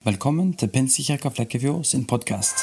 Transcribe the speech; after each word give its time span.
Velkommen 0.00 0.54
til 0.56 0.70
Pinsekirka 0.72 1.28
Flekkefjord 1.28 1.82
sin 1.84 2.06
podkast. 2.08 2.62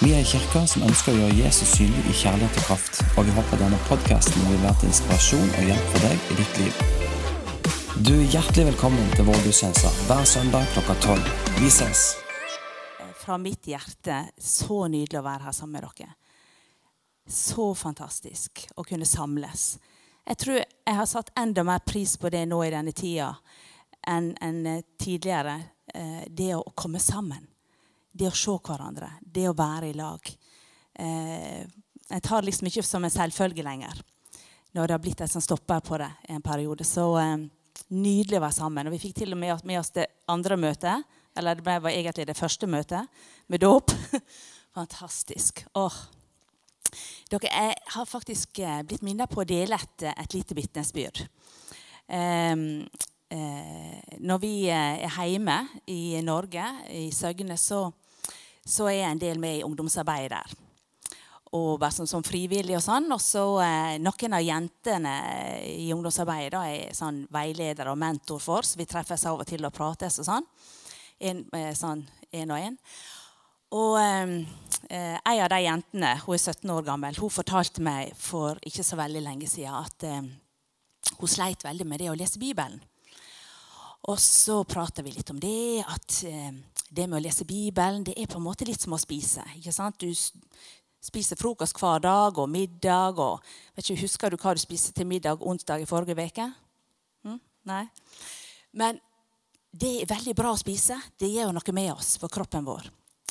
Vi 0.00 0.14
er 0.14 0.22
en 0.22 0.30
kirke 0.30 0.62
som 0.72 0.86
ønsker 0.86 1.12
å 1.12 1.18
gjøre 1.18 1.36
Jesus 1.42 1.74
synlig 1.76 2.06
i 2.08 2.14
kjærlighet 2.22 2.56
og 2.56 2.64
kraft, 2.70 3.02
og 3.20 3.28
vi 3.28 3.34
håper 3.36 3.60
denne 3.60 3.80
podkasten 3.90 4.48
vil 4.48 4.62
være 4.62 4.80
til 4.80 4.88
inspirasjon 4.94 5.52
og 5.58 5.68
hjelp 5.68 5.92
for 5.92 6.06
deg 6.06 6.24
i 6.24 6.38
ditt 6.40 6.62
liv. 6.62 6.80
Du 8.00 8.14
er 8.14 8.32
hjertelig 8.32 8.66
velkommen 8.70 9.12
til 9.12 9.28
vår 9.28 9.44
gudstjeneste 9.44 9.92
hver 10.08 10.24
søndag 10.32 10.72
klokka 10.72 10.96
tolv. 11.04 11.30
Vi 11.60 11.68
ses! 11.68 12.08
Fra 13.20 13.36
mitt 13.36 13.68
hjerte, 13.68 14.22
så 14.40 14.86
nydelig 14.88 15.20
å 15.20 15.26
være 15.28 15.50
her 15.50 15.60
sammen 15.60 15.82
med 15.82 15.90
dere. 15.90 16.14
Så 17.28 17.74
fantastisk 17.76 18.70
å 18.72 18.88
kunne 18.88 19.04
samles. 19.04 19.74
Jeg 20.24 20.46
tror 20.46 20.62
jeg 20.64 21.02
har 21.04 21.12
satt 21.12 21.36
enda 21.36 21.68
mer 21.68 21.84
pris 21.84 22.16
på 22.16 22.32
det 22.32 22.46
nå 22.48 22.64
i 22.64 22.72
denne 22.72 22.96
tida 22.96 23.34
enn 24.08 24.32
en 24.40 24.82
tidligere. 24.98 25.58
Eh, 25.94 26.24
det 26.28 26.54
å 26.54 26.72
komme 26.74 27.00
sammen. 27.02 27.46
Det 28.12 28.28
å 28.28 28.36
se 28.36 28.56
hverandre. 28.58 29.12
Det 29.22 29.48
å 29.48 29.56
være 29.56 29.90
i 29.90 29.96
lag. 29.98 30.30
Eh, 30.94 31.62
jeg 32.10 32.22
tar 32.26 32.46
liksom 32.46 32.70
ikke 32.70 32.82
som 32.86 33.04
en 33.04 33.12
selvfølge 33.12 33.64
lenger 33.66 34.02
når 34.74 34.86
det 34.86 34.94
har 34.94 35.02
blitt 35.02 35.20
en 35.24 35.30
sånn 35.30 35.42
stopper 35.42 35.80
på 35.82 35.98
det 35.98 36.10
en 36.30 36.42
periode. 36.42 36.86
Så 36.86 37.06
eh, 37.18 37.36
nydelig 37.90 38.38
å 38.38 38.44
være 38.44 38.58
sammen. 38.58 38.86
Og 38.86 38.94
vi 38.94 39.02
fikk 39.02 39.18
til 39.18 39.34
og 39.34 39.40
med 39.40 39.66
med 39.66 39.80
oss 39.80 39.92
det 39.94 40.06
andre 40.30 40.58
møtet. 40.60 41.18
Eller 41.38 41.58
det 41.58 41.64
var 41.66 41.90
egentlig 41.90 42.26
det 42.26 42.38
første 42.38 42.66
møtet 42.70 43.26
med 43.46 43.62
dåp. 43.62 43.94
Fantastisk. 44.78 45.64
Åh. 45.74 45.98
Dere, 47.30 47.46
jeg 47.46 47.74
har 47.94 48.06
faktisk 48.06 48.58
blitt 48.86 49.04
minnet 49.06 49.30
på 49.30 49.42
å 49.42 49.46
dele 49.46 49.78
et, 49.78 50.08
et 50.10 50.34
lite 50.34 50.56
vitnesbyrd. 50.58 51.22
Um, 52.10 52.82
eh, 53.30 53.99
når 54.20 54.40
vi 54.42 54.54
eh, 54.68 55.04
er 55.06 55.28
hjemme 55.28 55.58
i 55.90 56.20
Norge, 56.24 56.64
i 56.92 57.10
Søgne, 57.14 57.56
så, 57.58 57.86
så 58.64 58.88
er 58.90 59.06
en 59.08 59.20
del 59.20 59.40
med 59.40 59.60
i 59.60 59.64
ungdomsarbeidet 59.66 60.36
der. 60.36 60.58
Og 61.56 61.80
bare 61.82 61.90
som, 61.90 62.06
som 62.06 62.22
frivillig 62.22 62.76
og 62.78 62.84
sånn. 62.84 63.08
Og 63.10 63.22
så 63.22 63.44
eh, 63.64 63.96
noen 64.02 64.36
av 64.36 64.44
jentene 64.44 65.14
i 65.66 65.88
ungdomsarbeidet 65.94 66.52
da, 66.54 66.64
er 66.68 66.96
sånn 66.96 67.24
veileder 67.32 67.90
og 67.90 67.98
mentor 67.98 68.42
for, 68.42 68.62
oss. 68.62 68.76
vi 68.78 68.86
treffes 68.88 69.26
av 69.26 69.40
og 69.40 69.48
til 69.48 69.66
og 69.66 69.74
prates 69.74 70.20
og 70.22 70.28
sånn. 70.28 70.46
En, 71.20 71.42
eh, 71.56 71.72
sånn 71.76 72.04
en 72.30 72.54
og 72.54 72.68
en. 72.68 72.78
Og 73.70 73.96
eh, 74.02 75.16
ei 75.30 75.36
av 75.38 75.50
de 75.52 75.60
jentene, 75.62 76.14
hun 76.24 76.36
er 76.36 76.42
17 76.42 76.70
år 76.74 76.86
gammel, 76.86 77.18
hun 77.18 77.30
fortalte 77.30 77.82
meg 77.82 78.14
for 78.18 78.58
ikke 78.66 78.86
så 78.86 78.98
veldig 78.98 79.22
lenge 79.22 79.50
siden 79.50 79.76
at 79.78 80.06
eh, 80.06 80.30
hun 81.18 81.30
sleit 81.30 81.62
veldig 81.66 81.86
med 81.86 82.02
det 82.02 82.10
å 82.10 82.16
lese 82.18 82.42
Bibelen. 82.42 82.80
Og 84.08 84.16
så 84.20 84.62
prater 84.64 85.04
vi 85.04 85.12
litt 85.12 85.30
om 85.32 85.40
det, 85.40 85.84
at 85.84 86.22
eh, 86.24 86.52
det 86.88 87.06
med 87.06 87.18
å 87.20 87.24
lese 87.24 87.44
Bibelen 87.44 88.04
det 88.06 88.16
er 88.16 88.30
på 88.30 88.38
en 88.40 88.46
måte 88.46 88.64
litt 88.68 88.80
som 88.80 88.96
å 88.96 89.00
spise. 89.00 89.44
ikke 89.58 89.74
sant? 89.74 90.00
Du 90.00 90.08
spiser 91.00 91.38
frokost 91.40 91.76
hver 91.80 92.00
dag 92.04 92.38
og 92.38 92.48
middag. 92.48 93.20
og 93.20 93.44
vet 93.76 93.84
ikke, 93.84 94.02
Husker 94.06 94.30
du 94.30 94.40
hva 94.40 94.54
du 94.54 94.62
spiste 94.62 94.92
til 94.96 95.06
middag 95.06 95.42
onsdag 95.42 95.84
i 95.84 95.88
forrige 95.88 96.16
uke? 96.16 96.48
Hm? 97.24 97.40
Nei? 97.68 97.84
Men 98.72 99.00
det 99.70 99.92
er 100.00 100.10
veldig 100.10 100.34
bra 100.34 100.54
å 100.54 100.58
spise. 100.60 100.96
Det 101.18 101.28
gjør 101.30 101.52
noe 101.54 101.76
med 101.76 101.92
oss, 101.92 102.16
for 102.18 102.32
kroppen 102.32 102.64
vår. 102.64 102.88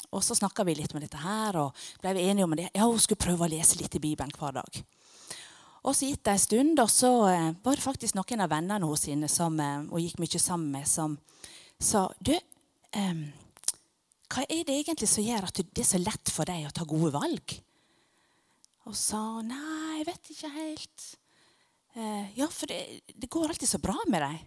Og 0.09 0.23
så 0.25 0.37
snakka 0.37 0.63
vi 0.65 0.77
litt 0.77 0.93
om 0.93 1.01
dette 1.01 1.19
her, 1.21 1.57
og 1.59 1.75
ble 2.01 2.15
vi 2.17 2.29
enige 2.29 2.45
om 2.45 2.55
det. 2.57 2.69
Ja, 2.73 2.87
hun 2.87 3.01
skulle 3.01 3.21
prøve 3.21 3.45
å 3.45 3.51
lese 3.51 3.77
litt 3.77 3.93
i 3.95 4.01
Bibelen 4.01 4.33
hver 4.37 4.55
dag. 4.61 4.79
Og 5.89 5.95
så 5.97 6.05
gikk 6.05 6.21
det 6.27 6.33
en 6.35 6.41
stund, 6.41 6.79
og 6.83 6.89
så 6.93 7.09
eh, 7.31 7.47
var 7.65 7.77
det 7.77 7.81
faktisk 7.81 8.13
noen 8.13 8.43
av 8.43 8.51
vennene 8.51 8.89
hennes 9.07 9.33
som 9.33 9.55
eh, 9.57 9.87
hun 9.89 10.03
gikk 10.03 10.19
mye 10.21 10.41
sammen 10.41 10.75
med, 10.75 10.85
som 10.85 11.15
sa 11.81 12.03
Du, 12.21 12.35
um, 12.93 13.23
hva 14.29 14.43
er 14.45 14.67
det 14.67 14.75
egentlig 14.75 15.09
som 15.09 15.25
gjør 15.25 15.47
at 15.47 15.61
det 15.63 15.81
er 15.81 15.87
så 15.89 16.01
lett 16.01 16.29
for 16.29 16.45
deg 16.45 16.67
å 16.67 16.75
ta 16.75 16.85
gode 16.85 17.09
valg? 17.15 17.55
Og 18.85 18.93
sa 18.93 19.41
nei, 19.41 19.97
jeg 19.97 20.07
vet 20.11 20.31
ikke 20.35 20.53
helt. 20.59 21.07
Uh, 21.97 22.29
ja, 22.37 22.51
for 22.53 22.69
det, 22.69 23.01
det, 23.15 23.31
går 23.31 23.49
alltid 23.49 23.73
så 23.73 23.81
bra 23.81 23.97
med 24.11 24.21
deg. 24.27 24.45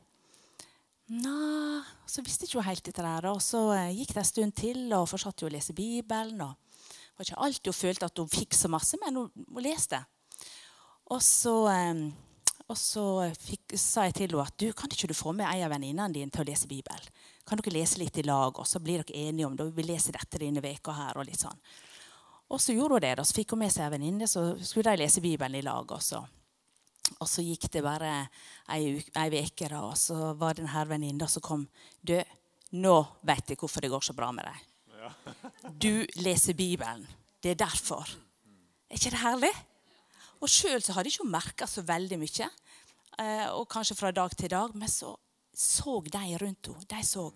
Nei, 1.27 1.83
så 2.07 2.23
visste 2.23 2.47
ikke 2.47 2.61
hun 2.61 2.71
helt 2.71 2.87
dette 2.87 3.03
der. 3.03 3.31
Og 3.33 3.43
så 3.43 3.67
gikk 3.91 4.15
det 4.15 4.23
en 4.23 4.31
stund 4.31 4.59
til, 4.63 4.85
og 4.95 5.11
fortsatte 5.11 5.51
å 5.51 5.55
lese 5.57 5.75
Bibelen. 5.75 6.39
og 6.47 6.55
Det 6.87 7.19
var 7.19 7.33
ikke 7.33 7.45
alltid 7.49 7.75
hun 7.75 7.81
følte 7.83 8.13
at 8.13 8.23
hun 8.23 8.35
fikk 8.39 8.55
så 8.55 8.71
masse, 8.71 9.01
men 9.03 9.25
hun, 9.25 9.47
hun 9.49 9.65
leste. 9.67 10.05
Og 11.13 11.21
så, 11.21 11.55
og 12.67 12.79
så 12.79 13.05
fikk, 13.37 13.75
sa 13.77 14.07
jeg 14.09 14.17
til 14.17 14.31
henne 14.31 14.47
at 14.47 14.57
du, 14.61 14.71
kan 14.77 14.93
ikke 14.93 15.11
du 15.11 15.17
få 15.17 15.35
med 15.37 15.45
en 15.45 15.67
av 15.67 15.75
venninnene 15.75 16.15
dine 16.15 16.33
til 16.33 16.45
å 16.45 16.49
lese 16.49 16.71
Bibelen? 16.71 17.11
Kan 17.49 17.61
dere 17.61 17.75
lese 17.75 18.01
litt 18.01 18.17
i 18.17 18.25
lag, 18.25 18.57
og 18.57 18.69
så 18.69 18.81
blir 18.81 19.03
dere 19.03 19.29
enige 19.29 19.49
om 19.49 19.57
det? 19.59 19.67
Vi 19.77 19.85
leser 19.85 20.17
dette 20.17 20.41
denne 20.41 20.63
veka 20.65 20.95
her, 20.97 21.19
og 21.19 21.27
litt 21.29 21.43
sånn. 21.43 21.59
Og 22.53 22.61
så 22.61 22.77
gjorde 22.77 22.97
hun 22.97 23.05
det. 23.05 23.17
Da. 23.19 23.25
Så 23.27 23.37
fikk 23.37 23.53
hun 23.55 23.63
med 23.65 23.73
seg 23.75 23.89
en 23.89 23.97
venninne, 23.97 24.29
så 24.31 24.53
skulle 24.63 24.93
de 24.93 25.03
lese 25.03 25.25
Bibelen 25.25 25.59
i 25.59 25.65
lag. 25.65 25.91
også. 25.91 26.23
Og 27.19 27.29
så 27.29 27.45
gikk 27.45 27.67
det 27.73 27.83
bare 27.85 28.13
ei 28.73 28.95
uke, 28.97 29.69
og 29.81 29.97
så 29.99 30.33
var 30.39 30.55
det 30.55 30.65
denne 30.65 30.85
venninna 30.89 31.29
som 31.29 31.45
kom. 31.45 31.67
Du, 32.01 32.15
nå 32.79 32.95
vet 33.27 33.53
jeg 33.53 33.61
hvorfor 33.61 33.85
det 33.85 33.93
går 33.93 34.07
så 34.07 34.17
bra 34.17 34.31
med 34.33 34.49
deg. 34.49 34.69
Du 35.83 36.07
leser 36.23 36.55
Bibelen. 36.55 37.05
Det 37.43 37.53
er 37.53 37.61
derfor. 37.67 38.07
Er 38.89 39.01
ikke 39.01 39.13
det 39.13 39.25
herlig? 39.25 39.53
Og 40.43 40.51
sjøl 40.51 40.83
hadde 40.83 41.07
jeg 41.07 41.21
ikke 41.21 41.31
merka 41.31 41.69
så 41.71 41.85
veldig 41.87 42.19
mye. 42.19 42.49
Eh, 43.23 43.49
og 43.55 43.69
kanskje 43.71 43.97
fra 43.99 44.11
dag 44.15 44.35
til 44.37 44.51
dag. 44.51 44.75
Men 44.75 44.91
så 44.91 45.15
så 45.55 46.01
de 46.01 46.39
rundt 46.41 46.67
henne. 46.67 46.89
De 46.89 47.03
så 47.07 47.31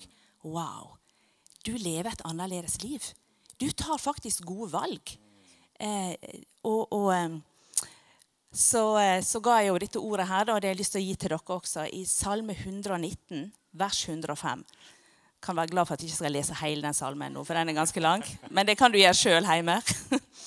Wow, 0.47 0.95
du 1.67 1.73
lever 1.75 2.13
et 2.13 2.23
annerledes 2.25 2.79
liv. 2.83 3.03
Du 3.59 3.67
tar 3.73 3.99
faktisk 3.99 4.45
gode 4.47 4.71
valg. 4.73 5.17
Eh, 5.81 6.15
og, 6.63 6.93
og 6.93 7.09
eh, 7.15 7.39
så, 8.53 8.85
så, 9.27 9.41
ga 9.43 9.57
jeg 9.59 9.69
jo 9.69 9.79
dette 9.83 9.99
ordet 9.99 10.29
her, 10.29 10.53
og 10.53 10.61
det 10.63 10.69
har 10.69 10.77
jeg 10.77 10.79
lyst 10.79 10.95
til 10.95 11.03
å 11.03 11.07
gi 11.07 11.17
til 11.17 11.33
dere 11.35 11.57
også. 11.57 11.89
I 11.91 12.05
Salme 12.07 12.55
119, 12.55 13.51
vers 13.75 14.05
105. 14.09 14.63
Kan 15.43 15.59
være 15.59 15.73
glad 15.75 15.89
for 15.89 15.97
at 15.97 16.05
jeg 16.05 16.13
ikke 16.13 16.21
skal 16.23 16.37
lese 16.39 16.61
hele 16.63 16.87
den 16.87 16.97
salmen 16.97 17.35
nå, 17.35 17.43
for 17.45 17.59
den 17.59 17.69
er 17.73 17.81
ganske 17.81 18.01
lang. 18.01 18.23
Men 18.49 18.71
det 18.71 18.79
kan 18.79 18.95
du 18.95 19.01
gjøre 19.01 19.19
sjøl 19.19 19.51
hjemme. 19.51 19.81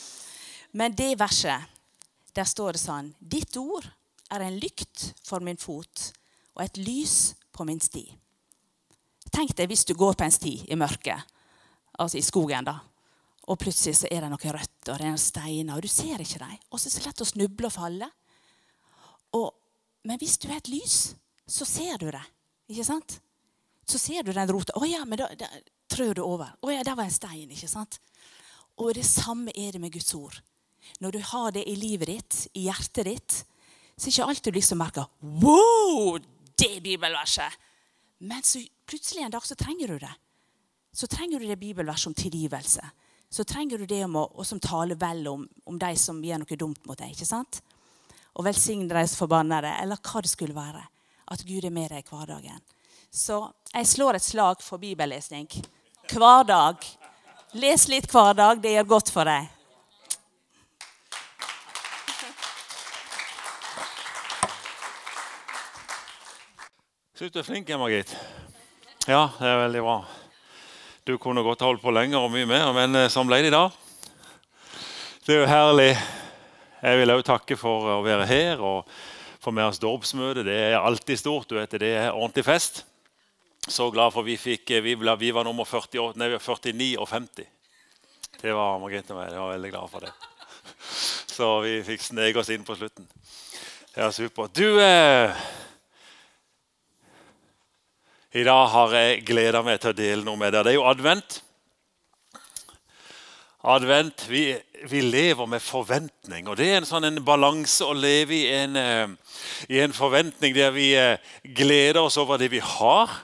Men 0.79 0.95
det 0.95 1.11
verset 1.19 1.78
der 2.39 2.47
står 2.47 2.75
det 2.75 2.81
sånn 2.81 3.11
Ditt 3.19 3.57
ord 3.59 3.87
er 4.31 4.45
en 4.45 4.59
lykt 4.61 5.11
for 5.25 5.43
min 5.43 5.59
fot 5.59 6.11
og 6.55 6.63
et 6.63 6.79
lys 6.79 7.33
på 7.55 7.65
min 7.67 7.79
sti. 7.81 8.05
Tenk 9.33 9.55
deg 9.57 9.69
hvis 9.69 9.85
du 9.87 9.93
går 9.97 10.15
på 10.17 10.25
en 10.25 10.33
sti 10.33 10.53
i 10.71 10.77
mørket, 10.79 11.21
altså 11.99 12.19
i 12.19 12.25
skogen, 12.25 12.67
da. 12.67 12.77
Og 13.49 13.57
plutselig 13.61 14.01
så 14.01 14.09
er 14.11 14.23
det 14.23 14.31
noen 14.31 14.55
røtter 14.55 14.93
og 14.93 14.99
det 14.99 15.05
er 15.05 15.13
noen 15.13 15.21
steiner, 15.21 15.75
og 15.75 15.85
du 15.85 15.89
ser 15.91 16.21
ikke 16.21 16.41
dem. 16.41 16.57
Og 16.69 16.79
så 16.79 16.87
er 16.87 16.91
det 16.91 16.95
så 16.97 17.05
lett 17.07 17.23
å 17.23 17.29
snuble 17.29 17.69
og 17.69 17.73
falle. 17.73 18.09
Og, 19.37 19.47
men 20.05 20.21
hvis 20.21 20.37
du 20.41 20.49
er 20.49 20.59
et 20.59 20.71
lys, 20.71 20.97
så 21.49 21.65
ser 21.65 21.97
du 22.01 22.09
det. 22.13 22.23
Ikke 22.69 22.85
sant? 22.85 23.17
Så 23.89 24.01
ser 24.01 24.25
du 24.25 24.33
den 24.33 24.51
rota. 24.51 24.75
'Å 24.77 24.85
ja, 24.85 25.01
men 25.05 25.17
da, 25.21 25.31
da 25.33 25.49
trør 25.89 26.13
du 26.19 26.23
over.' 26.23 26.53
'Å 26.61 26.73
ja, 26.73 26.83
der 26.85 26.97
var 26.97 27.09
en 27.09 27.13
stein.' 27.13 27.49
ikke 27.49 27.71
sant? 27.71 27.97
Og 28.77 28.93
det 28.93 29.05
samme 29.05 29.51
er 29.55 29.73
det 29.73 29.81
med 29.81 29.93
Guds 29.93 30.13
ord 30.13 30.37
når 30.99 31.15
du 31.15 31.19
har 31.31 31.51
det 31.55 31.65
i 31.69 31.75
livet 31.79 32.11
ditt, 32.11 32.39
i 32.53 32.67
hjertet 32.67 33.07
ditt, 33.07 33.39
så 33.95 34.07
er 34.07 34.13
ikke 34.13 34.29
alltid 34.31 34.53
du 34.53 34.57
liksom 34.59 34.79
merker 34.79 35.09
Wow! 35.19 36.19
Det 36.59 36.79
bibelverset! 36.83 37.57
Men 38.19 38.43
så 38.43 38.59
plutselig 38.87 39.23
en 39.23 39.31
dag 39.31 39.45
så 39.45 39.55
trenger 39.55 39.87
du 39.87 39.99
det. 39.99 40.11
Så 40.91 41.07
trenger 41.07 41.39
du 41.39 41.47
det 41.47 41.59
bibelverset 41.59 42.07
om 42.07 42.13
tilgivelse. 42.13 42.89
Så 43.29 43.43
trenger 43.43 43.77
du 43.77 43.85
det 43.85 44.03
om 44.05 44.15
å, 44.19 44.43
som 44.43 44.59
taler 44.59 44.97
vel 44.99 45.27
om, 45.27 45.45
om 45.65 45.77
de 45.79 45.91
som 45.97 46.23
gjør 46.23 46.41
noe 46.41 46.57
dumt 46.59 46.87
mot 46.89 46.97
deg. 46.97 47.13
ikke 47.13 47.27
sant? 47.29 47.61
Og 48.35 48.45
velsigne 48.47 48.89
de 48.89 49.05
som 49.07 49.23
forbanner 49.23 49.63
deg, 49.63 49.75
eller 49.83 50.01
hva 50.01 50.23
det 50.25 50.31
skulle 50.31 50.57
være. 50.57 50.81
At 51.29 51.45
Gud 51.45 51.65
er 51.65 51.73
med 51.73 51.93
deg 51.93 52.03
i 52.03 52.09
hverdagen. 52.09 52.63
Så 53.11 53.43
jeg 53.73 53.87
slår 53.87 54.17
et 54.17 54.25
slag 54.25 54.63
for 54.65 54.81
bibellesning 54.81 55.47
hver 56.09 56.43
dag. 56.49 56.83
Les 57.53 57.87
litt 57.89 58.09
hver 58.09 58.35
dag. 58.37 58.59
Det 58.61 58.73
gjør 58.73 58.91
godt 58.97 59.13
for 59.13 59.29
deg. 59.29 59.47
Syns 67.19 67.33
du 67.35 67.39
er 67.41 67.43
flink, 67.43 67.67
Margit. 67.75 68.13
Ja, 69.03 69.25
det 69.35 69.43
er 69.43 69.57
veldig 69.59 69.79
bra. 69.83 69.95
Du 71.03 71.17
kunne 71.19 71.41
godt 71.43 71.65
holdt 71.67 71.81
på 71.83 71.91
lenger 71.91 72.23
og 72.23 72.31
mye 72.31 72.47
mer, 72.47 72.69
men 72.71 72.95
som 72.95 73.25
sånn 73.25 73.27
ble 73.27 73.41
det 73.43 73.49
i 73.49 73.51
dag. 73.51 73.75
Det 75.25 75.35
er 75.35 75.41
jo 75.41 75.49
herlig. 75.51 75.89
Jeg 76.79 77.01
vil 77.01 77.13
òg 77.17 77.25
takke 77.27 77.59
for 77.59 77.89
å 77.91 77.97
være 78.07 78.29
her 78.29 78.63
og 78.63 78.87
få 79.43 79.51
med 79.51 79.67
oss 79.67 79.83
dåpsmøte. 79.83 80.47
Det 80.47 80.55
er 80.69 80.77
alltid 80.79 81.19
stort. 81.19 81.49
du 81.51 81.59
vet 81.59 81.75
Det 81.75 81.91
er 82.05 82.13
ordentlig 82.13 82.47
fest. 82.47 82.85
Så 83.67 83.91
glad 83.91 84.15
for 84.15 84.23
vi 84.23 84.39
fikk 84.39 84.79
Vi, 84.79 84.95
vi 84.95 85.35
var 85.35 85.43
nummer 85.43 85.67
48, 85.67 86.15
nei, 86.15 86.31
49 86.39 86.95
og 87.03 87.07
50. 87.09 87.51
Det 88.39 88.55
var 88.55 88.79
Margrethe 88.79 89.11
og 89.11 89.19
meg. 89.19 89.33
Jeg 89.33 89.43
var 89.43 89.55
veldig 89.57 89.75
glad 89.75 89.89
for 89.91 90.07
det. 90.07 90.15
Så 91.35 91.55
vi 91.67 91.81
fikk 91.83 92.11
sneke 92.13 92.39
oss 92.39 92.55
inn 92.55 92.63
på 92.63 92.79
slutten. 92.79 93.11
Det 93.91 94.07
er 94.07 94.15
supert. 94.15 94.55
Du 94.55 94.79
eh, 94.79 95.35
I 98.29 98.43
dag 98.45 98.67
har 98.69 98.91
jeg 98.93 99.23
gleda 99.25 99.63
meg 99.65 99.79
til 99.81 99.89
å 99.89 99.97
dele 99.97 100.21
noe 100.21 100.37
med 100.37 100.51
dere. 100.53 100.67
Det 100.67 100.75
er 100.75 100.77
jo 100.77 100.85
advent. 100.85 101.39
Advent, 103.65 104.21
vi, 104.29 104.43
vi 104.85 105.01
lever 105.01 105.49
med 105.49 105.63
forventning. 105.65 106.45
og 106.45 106.59
Det 106.59 106.67
er 106.69 106.77
en 106.77 106.85
sånn 106.85 107.09
en 107.09 107.17
balanse 107.25 107.81
å 107.81 107.95
leve 107.97 108.37
i 108.37 108.45
en, 108.53 108.77
eh, 108.77 109.33
i 109.65 109.81
en 109.81 109.97
forventning 109.97 110.53
der 110.53 110.69
vi 110.77 110.91
eh, 110.93 111.17
gleder 111.57 112.03
oss 112.03 112.21
over 112.21 112.37
det 112.37 112.51
vi 112.53 112.61
har, 112.61 113.17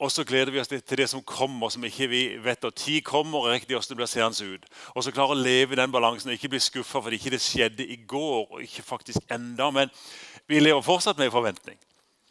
og 0.00 0.10
så 0.10 0.24
gleder 0.24 0.56
vi 0.56 0.64
oss 0.64 0.72
til 0.72 1.04
det 1.04 1.10
som 1.12 1.20
kommer, 1.20 1.68
som 1.68 1.84
ikke 1.84 2.08
vi 2.08 2.24
vet 2.40 2.64
når 2.64 2.72
tid 2.80 3.04
kommer. 3.04 3.44
og 3.44 3.52
riktig 3.52 3.76
det 3.76 3.96
blir 4.00 4.08
seende 4.08 4.54
ut. 4.56 4.64
Og 4.96 5.04
så 5.04 5.12
klare 5.12 5.36
å 5.36 5.42
leve 5.44 5.76
i 5.76 5.82
den 5.84 5.92
balansen 5.92 6.32
og 6.32 6.40
ikke 6.40 6.56
bli 6.56 6.64
skuffa 6.64 7.04
fordi 7.04 7.20
ikke 7.20 7.36
det 7.36 7.44
skjedde 7.44 7.84
i 7.84 8.00
går. 8.08 8.46
og 8.56 8.62
ikke 8.62 8.82
faktisk 8.82 9.20
enda, 9.28 9.70
Men 9.70 9.90
vi 10.48 10.64
lever 10.64 10.80
fortsatt 10.80 11.18
med 11.18 11.30
forventning. 11.30 11.76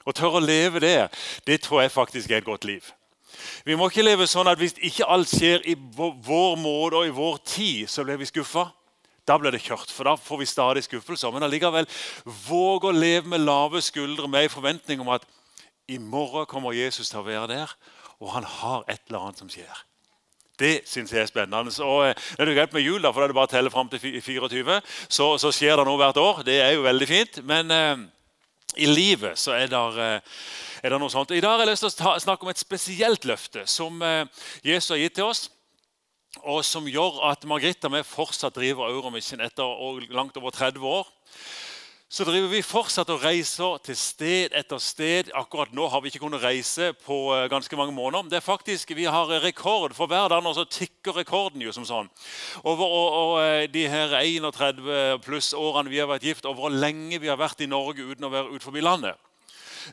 Å 0.04 0.14
tørre 0.16 0.42
å 0.42 0.44
leve 0.44 0.82
det, 0.84 0.98
det 1.48 1.62
tror 1.64 1.84
jeg 1.84 1.94
faktisk 1.94 2.32
er 2.32 2.42
et 2.42 2.48
godt 2.48 2.68
liv. 2.68 2.86
Vi 3.66 3.76
må 3.80 3.88
ikke 3.90 4.06
leve 4.06 4.28
sånn 4.30 4.50
at 4.52 4.60
hvis 4.60 4.76
ikke 4.78 5.08
alt 5.10 5.32
skjer 5.32 5.64
i 5.70 5.76
vår 5.76 6.58
måte 6.60 7.00
og 7.00 7.08
i 7.08 7.16
vår 7.16 7.40
tid, 7.48 7.90
så 7.90 8.06
blir 8.06 8.20
vi 8.22 8.30
skuffa. 8.30 8.68
Da 9.24 9.38
blir 9.40 9.56
det 9.56 9.64
kjørt, 9.64 9.92
for 9.92 10.08
da 10.08 10.18
får 10.20 10.42
vi 10.42 10.50
stadig 10.52 10.84
skuffelser. 10.84 11.32
Men 11.32 11.48
allikevel 11.48 11.88
våg 12.48 12.90
å 12.90 12.92
leve 12.92 13.32
med 13.32 13.46
lave 13.46 13.82
skuldre 13.84 14.28
med 14.28 14.50
en 14.50 14.54
forventning 14.54 15.04
om 15.04 15.14
at 15.16 15.24
i 15.88 15.98
morgen 16.00 16.48
kommer 16.48 16.76
Jesus 16.76 17.12
til 17.12 17.22
å 17.22 17.28
være 17.28 17.48
der, 17.56 17.72
og 18.20 18.36
han 18.36 18.48
har 18.48 18.86
et 18.92 19.02
eller 19.08 19.26
annet 19.26 19.44
som 19.44 19.52
skjer. 19.52 19.84
Det 20.60 20.84
syns 20.88 21.12
jeg 21.12 21.24
er 21.24 21.32
spennende. 21.32 21.72
Og 21.84 22.04
eh, 22.08 22.28
det 22.38 22.46
er 22.46 22.58
greit 22.60 22.76
med 22.76 22.84
jul, 22.86 23.02
da, 23.02 23.10
for 23.10 23.24
da 23.24 23.26
er 23.26 23.32
det 23.32 23.38
bare 23.40 23.50
å 23.50 23.54
telle 23.56 23.72
fram 23.74 23.90
til 23.90 24.04
24. 24.22 24.80
Så, 25.08 25.32
så, 25.42 25.52
skjer 25.52 25.80
det 25.80 25.86
noe 25.88 26.00
hvert 26.00 26.20
år. 26.22 26.44
Det 26.46 26.60
er 26.62 26.76
jo 26.76 26.86
veldig 26.86 27.08
fint. 27.10 27.40
Men 27.50 27.74
eh, 27.74 28.04
i 28.78 28.88
livet 28.90 29.40
så 29.40 29.56
er 29.58 29.68
det, 29.72 29.82
eh, 30.02 30.38
er 30.84 30.94
det, 30.94 31.00
noe 31.00 31.12
sånt. 31.12 31.32
I 31.32 31.42
dag 31.44 31.58
har 31.58 31.66
jeg 31.66 31.74
lyst 31.74 31.98
til 31.98 32.08
å 32.08 32.20
snakke 32.20 32.46
om 32.46 32.54
et 32.54 32.62
spesielt 32.62 33.26
løfte 33.26 33.66
som 33.70 34.02
eh, 34.02 34.26
Jesus 34.64 34.94
har 34.96 35.02
gitt 35.02 35.18
til 35.20 35.30
oss. 35.30 35.50
Og 36.50 36.64
som 36.66 36.88
gjør 36.90 37.20
at 37.30 37.46
Margrethe 37.46 37.86
og 37.86 37.94
vi 37.94 38.02
fortsatt 38.08 38.56
driver 38.58 38.90
Euromission 38.90 39.44
etter 39.46 40.08
langt 40.10 40.38
over 40.40 40.50
30 40.50 40.82
år 40.82 41.12
så 42.14 42.26
driver 42.28 42.52
vi 42.52 42.60
fortsatt 42.62 43.10
og 43.10 43.24
reiser 43.26 43.80
til 43.88 43.96
sted 43.98 44.54
etter 44.54 44.78
sted. 44.78 45.32
Akkurat 45.34 45.72
nå 45.74 45.88
har 45.90 46.04
vi 46.04 46.12
ikke 46.12 46.20
kunnet 46.22 46.44
reise 46.44 46.92
på 47.08 47.16
eh, 47.34 47.48
ganske 47.50 47.80
mange 47.80 47.96
måneder. 47.96 48.28
Det 48.30 48.38
er 48.38 48.46
faktisk, 48.46 48.94
Vi 48.94 49.08
har 49.10 49.32
rekord 49.42 49.96
for 49.98 50.06
hver 50.06 50.30
dag, 50.30 50.46
og 50.46 50.54
så 50.54 50.68
tikker 50.70 51.18
rekorden 51.18 51.66
jo 51.66 51.74
som 51.74 51.88
sånn. 51.90 52.12
Over 52.62 52.86
og, 52.86 53.18
og, 53.18 53.34
eh, 53.42 53.66
de 53.66 53.88
her 53.90 54.14
31 54.14 55.26
pluss 55.26 55.56
årene 55.58 55.90
vi 55.90 56.04
har 56.04 56.12
vært 56.12 56.30
gift, 56.30 56.46
over 56.46 56.68
hvor 56.68 56.78
lenge 56.86 57.18
vi 57.18 57.34
har 57.34 57.42
vært 57.42 57.66
i 57.66 57.72
Norge 57.72 58.06
uten 58.06 58.30
å 58.30 58.34
være 58.36 58.54
ut 58.54 58.70
forbi 58.70 58.86
landet. 58.86 59.18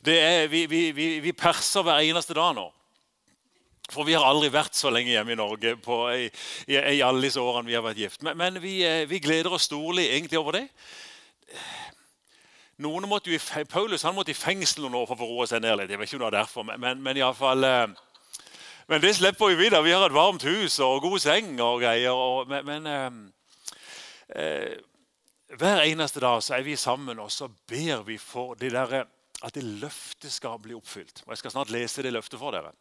Er, 0.05 0.45
vi, 0.53 0.67
vi, 0.69 0.93
vi, 0.93 1.11
vi 1.25 1.33
perser 1.33 1.89
hver 1.89 2.05
eneste 2.05 2.37
dag 2.37 2.53
nå. 2.53 2.69
For 3.91 4.05
vi 4.05 4.13
har 4.13 4.29
aldri 4.29 4.53
vært 4.53 4.77
så 4.77 4.93
lenge 4.93 5.17
hjemme 5.17 5.33
i 5.33 5.41
Norge 5.41 5.79
på, 5.81 6.03
i, 6.13 6.29
i, 6.69 6.77
i, 6.77 7.01
alle 7.01 7.25
disse 7.25 7.41
årene 7.41 7.73
vi 7.73 7.81
har 7.81 7.89
vært 7.89 8.05
gift. 8.05 8.21
Men, 8.29 8.37
men 8.37 8.61
vi, 8.61 8.83
eh, 8.85 9.07
vi 9.09 9.25
gleder 9.25 9.57
oss 9.57 9.73
storlig 9.73 10.11
egentlig 10.13 10.45
over 10.45 10.61
det. 10.61 10.69
Noen 12.81 13.05
måtte 13.11 13.29
jo, 13.29 13.39
Paulus 13.69 14.07
han 14.07 14.15
måtte 14.17 14.33
i 14.33 14.39
fengsel 14.39 14.87
noen 14.87 15.03
år 15.03 15.09
for 15.11 15.19
å 15.19 15.21
få 15.21 15.27
roe 15.29 15.47
seg 15.51 15.61
ned 15.61 15.77
litt. 15.77 15.91
Jeg 15.93 16.01
vet 16.01 16.09
ikke 16.09 16.17
om 16.17 16.23
det 16.23 16.29
var 16.31 16.39
derfor, 16.39 16.65
men, 16.65 17.03
men, 17.05 17.19
i 17.19 17.27
fall, 17.37 17.67
eh, 17.67 18.47
men 18.89 19.03
det 19.03 19.11
slipper 19.19 19.53
vi 19.53 19.59
videre. 19.67 19.85
Vi 19.85 19.93
har 19.93 20.07
et 20.07 20.17
varmt 20.17 20.47
hus 20.49 20.79
og 20.85 21.05
god 21.05 21.21
seng 21.21 21.53
og 21.61 21.83
greier. 21.83 22.17
Og, 22.17 22.49
men, 22.49 22.65
men 22.71 22.89
eh, 22.89 23.19
eh, 24.41 24.79
hver 25.61 25.85
eneste 25.85 26.23
dag 26.25 26.41
så 26.47 26.57
er 26.57 26.65
vi 26.65 26.79
sammen 26.81 27.21
og 27.21 27.29
så 27.35 27.51
ber 27.69 28.07
vi 28.07 28.17
for 28.23 28.57
det 28.57 28.73
der, 28.73 29.05
at 29.45 29.57
det 29.57 29.67
løftet 29.83 30.33
skal 30.33 30.57
bli 30.63 30.73
oppfylt. 30.79 31.25
Og 31.27 31.35
Jeg 31.35 31.43
skal 31.43 31.57
snart 31.59 31.75
lese 31.75 32.07
det 32.07 32.15
løftet 32.17 32.41
for 32.41 32.57
dere. 32.57 32.73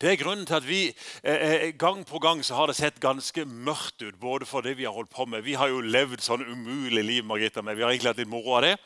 Det 0.00 0.10
er 0.10 0.18
grunnen 0.18 0.46
til 0.46 0.58
at 0.58 0.66
vi 0.66 0.80
eh, 1.22 1.34
eh, 1.34 1.66
gang 1.78 2.02
på 2.06 2.18
gang 2.18 2.42
så 2.44 2.56
har 2.58 2.66
det 2.66 2.76
sett 2.76 3.00
ganske 3.00 3.44
mørkt 3.44 4.02
ut. 4.02 4.20
både 4.20 4.46
for 4.46 4.60
det 4.60 4.76
Vi 4.76 4.84
har 4.84 4.92
holdt 4.92 5.10
på 5.10 5.24
med. 5.24 5.42
Vi 5.42 5.54
har 5.54 5.68
jo 5.68 5.80
levd 5.80 6.20
sånn 6.20 6.42
umulig 6.42 7.04
liv. 7.04 7.24
Margita, 7.24 7.62
men 7.62 7.76
Vi 7.76 7.82
har 7.82 7.90
egentlig 7.90 8.10
hatt 8.10 8.18
litt 8.18 8.28
moro 8.28 8.56
av 8.56 8.62
det. 8.62 8.76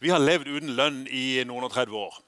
Vi 0.00 0.10
har 0.10 0.18
levd 0.18 0.48
uten 0.48 0.76
lønn 0.76 1.06
i 1.10 1.44
noen 1.44 1.64
og 1.64 1.72
30 1.72 1.96
år. 1.96 2.18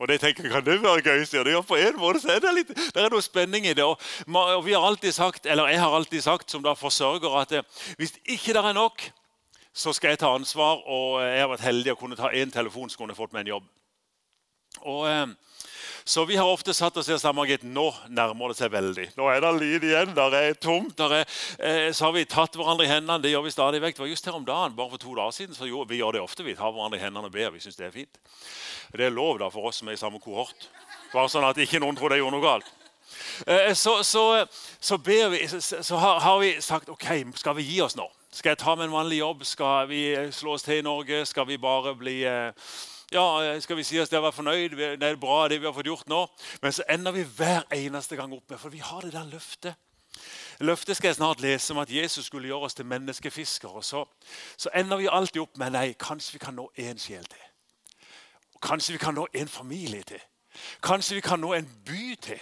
Og 0.00 0.08
det 0.08 0.20
tenker 0.20 0.44
jeg, 0.44 0.52
Kan 0.52 0.64
det 0.64 0.82
være 0.82 1.02
gøy? 1.02 1.24
sier 1.24 1.44
de. 1.44 1.50
Ja, 1.50 1.60
på 1.60 1.76
en 1.76 1.96
måte 1.96 2.20
så 2.20 2.32
er 2.34 2.40
det 2.40 2.54
litt, 2.54 2.74
det 2.94 3.02
er 3.04 3.10
noe 3.10 3.22
spenning 3.22 3.66
i 3.66 3.74
det. 3.74 3.84
Og, 3.84 4.00
og, 4.26 4.64
vi 4.64 4.72
har 4.72 4.82
alltid 4.82 5.12
sagt, 5.12 5.46
eller 5.46 5.68
Jeg 5.68 5.80
har 5.80 5.94
alltid 5.94 6.22
sagt 6.22 6.50
som 6.50 6.62
da 6.62 6.74
forsørger 6.74 7.40
at 7.40 7.52
eh, 7.52 7.62
hvis 7.98 8.16
ikke 8.24 8.56
det 8.56 8.64
er 8.64 8.72
nok, 8.72 9.10
så 9.74 9.92
skal 9.92 10.10
jeg 10.10 10.18
ta 10.18 10.32
ansvar. 10.34 10.80
Og 10.86 11.20
jeg 11.22 11.40
har 11.40 11.52
vært 11.52 11.68
heldig 11.68 11.92
å 11.92 12.00
kunne 12.00 12.16
ta 12.16 12.32
én 12.32 12.50
telefon, 12.50 12.90
så 12.90 12.98
kunne 12.98 13.12
jeg 13.12 13.20
fått 13.20 13.32
meg 13.32 13.44
en 13.44 13.54
jobb. 13.58 13.68
Og... 14.84 15.06
Eh, 15.10 15.26
så 16.10 16.24
vi 16.24 16.36
har 16.36 16.48
ofte 16.48 16.72
satt 16.74 16.96
oss 16.96 17.08
og 17.12 17.20
sagt 17.20 17.36
Margit, 17.36 17.62
nå 17.62 17.84
nærmer 18.10 18.50
det 18.50 18.56
seg 18.58 18.72
veldig. 18.72 19.04
Nå 19.18 19.28
er 19.30 19.42
det 19.44 19.50
lyd 19.60 19.84
igjen. 19.86 20.14
Der 20.16 20.34
er 20.34 20.56
tomt. 20.58 20.96
Der 20.98 21.20
er, 21.20 21.36
eh, 21.58 21.92
så 21.94 22.08
har 22.08 22.14
vi 22.16 22.24
tatt 22.24 22.56
hverandre 22.58 22.86
i 22.86 22.90
hendene. 22.90 23.20
Det 23.22 23.30
gjør 23.30 23.44
vi 23.44 23.52
stadig 23.54 23.82
vekk. 23.84 23.98
Det 23.98 24.02
var 24.02 24.10
just 24.10 24.26
her 24.26 24.38
om 24.38 24.46
dagen, 24.48 24.74
bare 24.74 24.90
for 24.90 25.02
to 25.02 25.14
dager 25.14 25.36
siden, 25.36 25.54
så 25.54 25.68
jo, 25.68 25.84
vi 25.86 26.00
gjør 26.00 26.16
det 26.16 26.24
ofte. 26.24 26.42
Vi 26.46 26.56
tar 26.58 26.72
hverandre 26.72 26.98
i 26.98 27.04
hendene 27.04 27.30
og 27.30 27.36
ber. 27.36 27.52
Vi 27.54 27.62
syns 27.62 27.78
det 27.78 27.86
er 27.86 27.94
fint. 27.94 28.20
Det 28.96 29.06
er 29.06 29.14
lov 29.14 29.38
da 29.38 29.50
for 29.54 29.70
oss 29.70 29.78
som 29.82 29.90
er 29.90 29.98
i 29.98 30.00
samme 30.00 30.18
kohort. 30.24 30.66
Bare 31.12 31.30
sånn 31.30 31.46
at 31.46 31.58
ikke 31.62 31.78
noen 31.82 31.98
tror 31.98 32.10
det 32.10 32.18
gjorde 32.22 32.38
noe 32.38 32.46
galt. 32.48 32.72
Eh, 33.46 33.74
så, 33.74 34.00
så, 34.02 34.24
så, 34.80 34.98
vi, 35.04 35.48
så 35.60 35.96
har, 35.96 36.20
har 36.24 36.40
vi 36.40 36.56
sagt 36.64 36.88
OK, 36.90 37.06
skal 37.38 37.58
vi 37.58 37.68
gi 37.68 37.80
oss 37.84 37.94
nå? 37.98 38.08
Skal 38.34 38.54
jeg 38.54 38.62
ta 38.62 38.74
med 38.74 38.88
en 38.88 38.94
vanlig 38.94 39.18
jobb? 39.20 39.46
Skal 39.46 39.88
vi 39.90 40.04
slå 40.34 40.54
oss 40.54 40.66
til 40.66 40.80
i 40.80 40.86
Norge? 40.86 41.24
Skal 41.26 41.46
vi 41.46 41.58
bare 41.58 41.94
bli 41.98 42.22
eh, 42.26 42.50
ja, 43.12 43.42
eh, 43.42 43.60
skal 43.62 43.76
vi 43.76 43.84
si 43.84 44.00
oss 44.00 44.08
det 44.08 44.22
være 44.22 44.32
fornøyd, 44.32 44.76
det 45.00 45.02
er 45.02 45.16
bra 45.16 45.48
det 45.48 45.60
vi 45.60 45.66
har 45.66 45.74
fått 45.74 45.90
gjort 45.90 46.08
nå. 46.08 46.26
Men 46.62 46.72
så 46.72 46.86
ender 46.88 47.12
vi 47.12 47.22
hver 47.22 47.66
eneste 47.74 48.16
gang 48.16 48.32
opp 48.32 48.50
med, 48.50 48.58
for 48.58 48.70
vi 48.70 48.78
har 48.78 49.00
det 49.00 49.12
der 49.12 49.26
løftet. 49.32 49.74
Løftet 50.60 50.96
skal 50.96 51.08
jeg 51.08 51.16
snart 51.16 51.40
lese 51.40 51.72
om 51.72 51.78
at 51.78 51.90
Jesus 51.90 52.26
skulle 52.26 52.48
gjøre 52.48 52.68
oss 52.68 52.74
til 52.74 52.86
menneskefiskere. 52.86 53.82
Så, 53.82 54.04
så 54.56 54.70
ender 54.74 54.96
vi 54.96 55.08
alltid 55.10 55.42
opp 55.42 55.58
med 55.58 55.72
nei, 55.72 55.92
kanskje 55.98 56.32
vi 56.36 56.42
kan 56.42 56.54
nå 56.54 56.68
én 56.78 56.98
sjel 56.98 57.24
til. 57.24 57.46
Kanskje 58.62 58.92
vi 58.92 58.98
kan 58.98 59.14
nå 59.16 59.26
en 59.34 59.48
familie 59.48 60.02
til. 60.02 60.20
Kanskje 60.82 61.14
vi 61.14 61.20
kan 61.24 61.40
nå 61.40 61.54
en 61.56 61.68
by 61.86 62.14
til. 62.20 62.40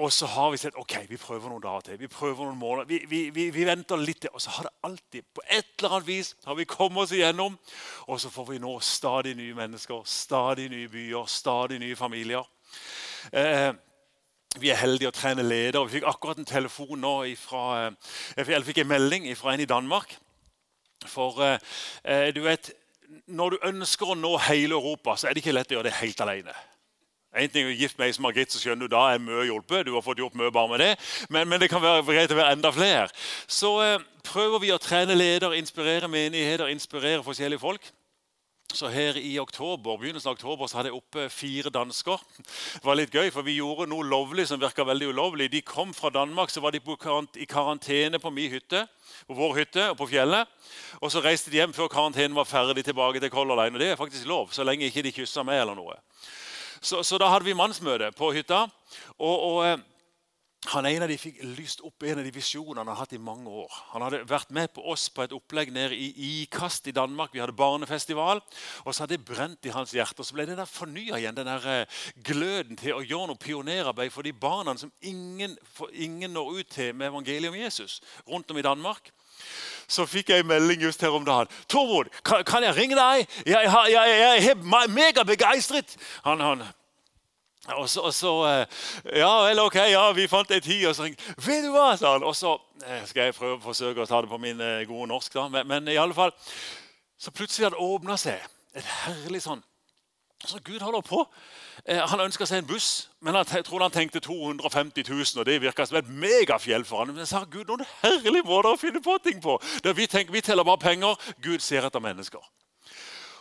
Og 0.00 0.12
så 0.12 0.26
har 0.26 0.50
vi 0.50 0.56
sett 0.56 0.76
ok, 0.80 0.94
vi 1.10 1.18
prøver 1.20 1.50
noen 1.52 1.60
dager 1.60 1.90
til. 1.90 1.98
Vi 2.00 2.08
prøver 2.08 2.46
noen 2.46 2.58
måneder, 2.58 2.88
vi, 2.88 3.02
vi, 3.08 3.26
vi, 3.34 3.50
vi, 3.52 3.64
venter 3.68 4.00
litt 4.00 4.22
til. 4.24 4.32
Og 4.32 4.40
så 4.40 4.54
har 4.56 4.68
det 4.68 4.72
alltid, 4.88 5.26
på 5.34 5.44
et 5.44 5.68
eller 5.78 5.98
annet 5.98 6.08
vis, 6.08 6.32
har 6.48 6.56
vi 6.56 6.64
kommet 6.64 7.04
oss 7.04 7.12
igjennom. 7.12 7.58
Og 8.08 8.20
så 8.20 8.32
får 8.32 8.48
vi 8.54 8.60
nå 8.62 8.72
stadig 8.80 9.34
nye 9.36 9.56
mennesker, 9.58 10.00
stadig 10.08 10.70
nye 10.72 10.88
byer, 10.88 11.28
stadig 11.28 11.80
nye 11.82 11.98
familier. 11.98 12.48
Eh, 13.32 13.68
vi 14.60 14.72
er 14.72 14.80
heldige 14.80 15.12
å 15.12 15.16
trene 15.16 15.44
ledere. 15.44 15.84
Vi 15.88 15.98
fikk 15.98 16.08
akkurat 16.08 16.40
en 16.40 16.48
telefon 16.48 17.00
nå 17.00 17.14
ifra, 17.34 17.86
eh, 17.86 17.92
Jeg 18.36 18.64
fikk 18.64 18.78
en 18.78 18.92
melding 18.96 19.28
fra 19.36 19.52
en 19.52 19.60
i 19.60 19.68
Danmark. 19.68 20.16
For 21.06 21.40
eh, 21.42 21.58
eh, 22.04 22.32
du 22.32 22.40
vet, 22.40 22.72
når 23.26 23.50
du 23.50 23.64
ønsker 23.68 24.12
å 24.12 24.16
nå 24.16 24.36
hele 24.48 24.74
Europa, 24.74 25.16
så 25.16 25.28
er 25.28 25.34
det 25.34 25.44
ikke 25.44 25.56
lett 25.56 25.72
å 25.72 25.78
gjøre 25.78 25.90
det 25.90 26.00
helt 26.00 26.20
alene. 26.20 26.54
En 27.32 27.48
ting 27.48 27.64
er 27.64 27.78
gift 27.80 27.96
meg 28.00 28.12
som 28.12 28.26
Margrit, 28.26 28.52
så 28.52 28.60
skjønner 28.60 28.88
du 28.88 28.92
da 28.92 29.06
er 29.14 29.22
mye 29.22 29.46
hjulpet. 29.48 29.86
Du 29.88 29.94
har 29.96 30.04
fått 30.04 30.20
gjort 30.20 30.36
mye 30.36 30.52
bare 30.52 30.68
med 30.74 30.82
det. 30.84 30.92
Men, 31.32 31.48
men 31.48 31.62
det 31.62 31.70
kan 31.72 31.80
være 31.80 32.04
greit 32.04 32.34
å 32.34 32.36
være 32.36 32.58
enda 32.58 32.72
flere. 32.74 33.08
Så 33.48 33.72
eh, 33.80 34.04
prøver 34.28 34.60
vi 34.60 34.72
å 34.74 34.80
trene 34.82 35.16
ledere, 35.16 35.56
inspirere 35.56 36.10
menigheter, 36.12 36.68
inspirere 36.68 37.24
forskjellige 37.24 37.62
folk. 37.62 37.92
Så 38.72 38.88
her 38.88 39.16
i 39.20 39.34
oktober, 39.40 39.98
begynnelsen 40.00 40.30
av 40.30 40.36
oktober 40.38 40.68
så 40.68 40.78
hadde 40.78 40.88
jeg 40.88 40.96
oppe 40.96 41.26
fire 41.32 41.70
dansker. 41.72 42.20
Det 42.38 42.84
var 42.84 42.96
litt 42.96 43.12
gøy, 43.12 43.28
for 43.32 43.44
Vi 43.44 43.58
gjorde 43.58 43.88
noe 43.90 44.06
lovlig 44.08 44.46
som 44.48 44.60
virka 44.60 44.84
veldig 44.88 45.10
ulovlig. 45.12 45.50
De 45.52 45.60
kom 45.60 45.92
fra 45.92 46.08
Danmark, 46.10 46.50
så 46.50 46.60
var 46.64 46.72
de 46.72 46.80
i 47.36 47.48
karantene 47.48 48.18
på 48.18 48.30
min 48.32 48.50
hytte, 48.50 48.86
på 49.28 49.36
vår 49.36 49.58
hytte 49.58 49.90
og 49.90 49.98
på 50.00 50.08
fjellet. 50.14 50.48
Og 51.00 51.12
Så 51.12 51.20
reiste 51.20 51.50
de 51.50 51.60
hjem 51.60 51.72
før 51.72 51.88
karantenen 51.92 52.36
var 52.36 52.48
ferdig 52.48 52.84
tilbake 52.84 53.20
til 53.20 53.30
Color 53.30 53.60
Line. 53.60 53.76
Og 53.76 53.80
det 53.80 53.90
er 53.90 54.00
faktisk 54.00 54.26
lov, 54.26 54.48
så 54.52 54.64
lenge 54.64 54.88
ikke 54.88 55.02
de 55.02 55.12
kyssa 55.12 55.44
meg 55.44 55.60
eller 55.60 55.76
noe. 55.76 55.98
Så, 56.82 57.04
så, 57.06 57.18
da 57.18 57.30
hadde 57.30 57.46
vi 57.46 57.54
mannsmøte 57.54 58.10
på 58.18 58.32
hytta. 58.34 58.66
og, 59.18 59.36
og 59.38 59.58
eh, 59.66 59.80
han 60.70 60.86
ene 60.86 61.08
de 61.10 61.16
fikk 61.18 61.40
lyst 61.56 61.80
opp 61.82 62.04
en 62.06 62.20
av 62.20 62.26
de 62.26 62.30
visjonene 62.30 62.78
han 62.84 62.90
har 62.92 63.00
hatt 63.00 63.14
i 63.16 63.18
mange 63.18 63.50
år. 63.50 63.78
Han 63.96 64.04
hadde 64.04 64.20
vært 64.30 64.52
med 64.54 64.70
på 64.70 64.84
oss 64.92 65.08
på 65.10 65.24
et 65.24 65.34
opplegg 65.34 65.72
nede 65.74 65.96
i 65.98 66.44
Ikast 66.44 66.86
i 66.86 66.94
Danmark. 66.94 67.32
Vi 67.34 67.40
hadde 67.42 67.56
barnefestival. 67.58 68.38
og 68.84 68.94
Så 68.94 69.02
hadde 69.02 69.16
det 69.16 69.26
brent 69.26 69.66
i 69.66 69.74
hans 69.74 69.90
hjerte. 69.90 70.20
og 70.22 70.28
Så 70.28 70.36
ble 70.36 70.46
det 70.46 70.56
der 70.60 70.70
fornya 70.70 71.18
igjen, 71.18 71.34
den 71.34 71.50
der 71.50 71.66
eh, 71.66 71.98
gløden 72.22 72.78
til 72.78 72.94
å 72.94 73.02
gjøre 73.02 73.32
noe 73.32 73.42
pionerarbeid 73.42 74.14
for 74.14 74.22
de 74.22 74.32
barna 74.32 74.76
som 74.78 74.92
ingen, 75.00 75.58
ingen 75.90 76.30
når 76.30 76.60
ut 76.60 76.70
til 76.70 76.94
med 76.94 77.10
evangeliet 77.10 77.50
om 77.50 77.58
Jesus 77.58 77.98
rundt 78.28 78.50
om 78.50 78.62
i 78.62 78.66
Danmark 78.66 79.10
så 79.88 80.06
fikk 80.08 80.30
jeg 80.32 80.42
en 80.42 80.46
melding 80.46 80.82
just 80.82 81.00
her 81.00 81.12
om 81.12 81.24
dagen. 81.24 81.48
'Tormod, 81.68 82.08
kan, 82.24 82.44
kan 82.44 82.64
jeg 82.64 82.76
ringe 82.76 82.96
deg? 82.96 83.26
Jeg, 83.46 83.64
jeg, 83.64 83.92
jeg, 83.92 84.20
jeg 84.20 84.48
er 84.50 84.88
megabegeistret.' 84.88 85.96
Han, 86.24 86.40
han. 86.40 86.62
Og 87.76 87.88
så, 87.88 88.00
og 88.00 88.14
så, 88.14 88.32
eh, 88.48 88.66
Ja 89.18 89.30
vel, 89.46 89.58
ok, 89.58 89.74
ja, 89.74 90.12
vi 90.12 90.26
fant 90.26 90.50
ei 90.50 90.60
tid. 90.60 90.86
Og 90.88 90.94
så 90.94 91.04
ringte 91.04 91.34
'Vet 91.36 91.64
du 91.64 91.72
hva?' 91.72 91.96
sa 91.96 92.12
han. 92.12 92.22
Og 92.22 92.36
så 92.36 92.56
eh, 92.86 93.06
skal 93.06 93.22
jeg 93.22 93.34
prøve 93.34 93.60
forsøke 93.60 94.02
å 94.02 94.06
ta 94.06 94.20
det 94.20 94.30
på 94.30 94.38
min 94.38 94.60
eh, 94.60 94.86
gode 94.88 95.08
norsk. 95.08 95.34
da, 95.34 95.48
Men, 95.48 95.68
men 95.68 95.88
i 95.88 95.96
alle 95.96 96.14
fall, 96.14 96.32
så 97.18 97.30
plutselig 97.30 97.66
hadde 97.66 97.76
det 97.76 97.84
åpna 97.84 98.16
seg 98.16 98.40
et 98.74 98.84
herlig 99.04 99.42
sånn 99.42 99.62
Så 100.46 100.58
Gud 100.64 100.80
holder 100.80 101.00
på. 101.00 101.26
Eh, 101.86 101.98
han 102.08 102.20
ønska 102.20 102.46
seg 102.46 102.62
en 102.62 102.66
buss, 102.66 103.08
men 103.22 103.36
jeg 103.38 103.64
tror 103.64 103.82
han 103.84 103.94
tenkte 103.94 104.20
250 104.20 105.04
000. 105.08 105.26
og 105.38 105.46
Det 105.46 105.60
virka 105.62 105.86
som 105.86 105.96
et 105.96 106.08
megafjell 106.08 106.84
for 106.84 106.98
han. 106.98 107.12
Men 107.12 107.22
jeg 107.22 107.30
sa 107.30 107.44
Gud, 107.44 107.64
noen 107.68 107.86
herlige 108.02 108.42
måter 108.42 108.72
å 108.74 108.80
finne 108.80 109.02
på 109.02 109.18
ting 109.22 109.38
på. 109.42 109.58
Der 109.84 109.94
vi, 109.94 110.06
tenker, 110.06 110.32
vi 110.32 110.42
teller 110.42 110.66
bare 110.66 110.82
penger, 110.82 111.14
Gud 111.42 111.62
ser 111.62 111.86
etter 111.86 112.02
mennesker. 112.02 112.42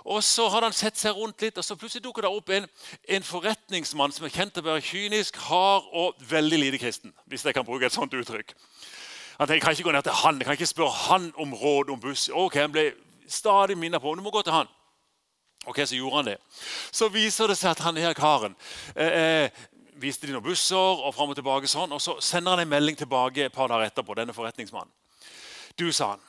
Og 0.06 0.24
Så 0.24 0.48
hadde 0.50 0.66
han 0.70 0.74
sett 0.74 0.98
seg 0.98 1.18
rundt 1.18 1.42
litt, 1.42 1.58
og 1.58 1.66
så 1.66 1.76
plutselig 1.78 2.04
dukker 2.04 2.26
det 2.26 2.32
opp 2.34 2.50
en, 2.50 2.66
en 3.08 3.24
forretningsmann 3.24 4.14
som 4.14 4.26
er 4.26 4.34
kjent 4.34 4.54
til 4.54 4.64
å 4.64 4.72
være 4.72 4.86
kynisk, 4.86 5.38
hard 5.50 5.90
og 5.94 6.24
veldig 6.30 6.58
lite 6.58 6.82
kristen. 6.82 7.14
hvis 7.26 7.46
jeg 7.46 7.54
kan 7.54 7.66
bruke 7.66 7.86
et 7.86 7.94
sånt 7.94 8.14
uttrykk. 8.14 8.54
Han 9.38 9.48
tenkte, 9.48 9.54
jeg 9.54 9.62
kan 9.62 9.78
ikke 9.78 9.90
gå 9.90 9.92
ned 9.92 10.04
til 10.04 10.20
han, 10.24 10.38
jeg 10.38 10.46
kan 10.46 10.58
ikke 10.58 10.66
spørre 10.74 10.98
han 11.10 11.32
om 11.38 11.54
råd 11.54 11.90
om 11.90 12.00
buss. 12.00 12.30
Ok, 12.30 12.56
Han 12.56 12.72
ble 12.72 12.94
stadig 13.28 13.78
minnet 13.78 14.02
på 14.02 14.16
du 14.16 14.22
må 14.22 14.30
gå 14.30 14.42
til 14.42 14.54
han. 14.54 14.68
Ok, 15.66 15.84
Så 15.86 15.96
gjorde 15.96 16.16
han 16.16 16.26
det. 16.26 16.38
Så 16.92 17.10
viser 17.10 17.48
det 17.48 17.58
seg 17.58 17.72
at 17.72 17.84
han 17.86 17.98
her 17.98 18.14
karen 18.18 18.56
eh, 18.96 19.46
eh, 19.46 19.52
viste 20.02 20.26
de 20.26 20.34
noen 20.34 20.46
busser 20.46 21.06
og 21.06 21.14
fram 21.14 21.30
og 21.30 21.38
tilbake 21.38 21.70
sånn, 21.70 21.94
og 21.94 22.02
så 22.02 22.18
sender 22.24 22.56
han 22.56 22.64
en 22.66 22.72
melding 22.72 22.98
tilbake 22.98 23.46
et 23.46 23.54
par 23.54 23.70
dager 23.70 23.86
etterpå. 23.92 24.16
denne 24.18 24.34
forretningsmannen. 24.34 24.92
Du, 25.78 25.92
sa 25.92 26.16
han, 26.16 26.24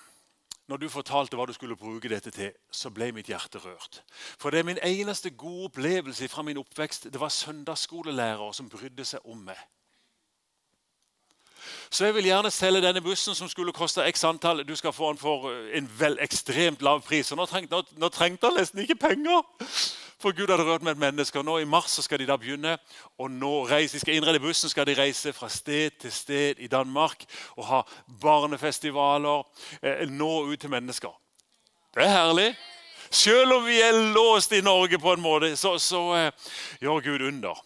når 0.69 0.77
du 0.77 0.89
fortalte 0.89 1.37
hva 1.37 1.47
du 1.49 1.53
skulle 1.57 1.77
bruke 1.77 2.09
dette 2.09 2.31
til, 2.31 2.53
så 2.71 2.91
ble 2.91 3.11
mitt 3.13 3.29
hjerte 3.29 3.59
rørt. 3.59 4.03
For 4.39 4.51
det 4.51 4.61
er 4.61 4.69
min 4.69 4.83
eneste 4.85 5.31
gode 5.31 5.71
opplevelse 5.73 6.29
fra 6.29 6.43
min 6.43 6.61
oppvekst. 6.61 7.09
Det 7.13 7.21
var 7.21 7.33
søndagsskolelærere 7.33 8.53
som 8.55 8.69
brydde 8.69 9.05
seg 9.05 9.25
om 9.25 9.41
meg. 9.49 9.59
Så 11.93 12.05
jeg 12.05 12.15
vil 12.15 12.25
gjerne 12.25 12.51
selge 12.51 12.81
denne 12.81 13.03
bussen 13.05 13.35
som 13.37 13.49
skulle 13.53 13.73
koste 13.77 14.05
x 14.09 14.23
antall. 14.25 14.63
Du 14.65 14.73
skal 14.77 14.95
få 14.97 15.11
den 15.13 15.19
for 15.21 15.51
eh, 15.51 15.75
en 15.77 15.91
vel 15.99 16.17
ekstremt 16.25 16.81
lav 16.81 17.03
pris. 17.05 17.29
Og 17.33 17.37
nå 17.37 17.45
trengte, 17.47 17.77
nå, 17.77 17.83
nå 18.01 18.09
trengte 18.09 18.49
han 18.49 18.57
nesten 18.57 18.81
ikke 18.81 18.97
penger. 19.03 19.43
For 20.23 20.33
Gud 20.33 20.49
hadde 20.49 20.65
rørt 20.65 20.87
med 20.87 20.95
et 20.95 21.03
menneske. 21.03 21.39
og 21.39 21.45
nå 21.45 21.59
I 21.61 21.67
mars 21.69 21.93
så 21.93 22.03
skal 22.03 22.23
de 22.23 22.27
da 22.31 22.39
begynne. 22.41 22.79
og 23.19 23.31
nå 23.31 23.67
reise, 23.69 23.93
De 23.93 24.01
skal 24.01 24.15
innrede 24.15 24.41
bussen, 24.41 24.73
skal 24.73 24.87
de 24.87 24.95
reise 24.97 25.33
fra 25.37 25.49
sted 25.49 25.91
til 26.01 26.13
sted 26.13 26.55
i 26.59 26.67
Danmark 26.67 27.25
og 27.57 27.67
ha 27.67 27.83
barnefestivaler. 28.23 29.45
Eh, 29.83 30.09
nå 30.09 30.31
ut 30.49 30.61
til 30.61 30.71
mennesker. 30.71 31.13
Det 31.95 32.07
er 32.07 32.09
herlig. 32.09 32.55
Selv 33.11 33.53
om 33.53 33.67
vi 33.67 33.81
er 33.81 34.15
låst 34.15 34.53
i 34.53 34.65
Norge 34.65 34.99
på 34.99 35.13
en 35.13 35.21
måte, 35.21 35.57
så, 35.57 35.77
så 35.79 36.15
eh, 36.15 36.33
gjør 36.81 37.05
Gud 37.05 37.27
under 37.29 37.61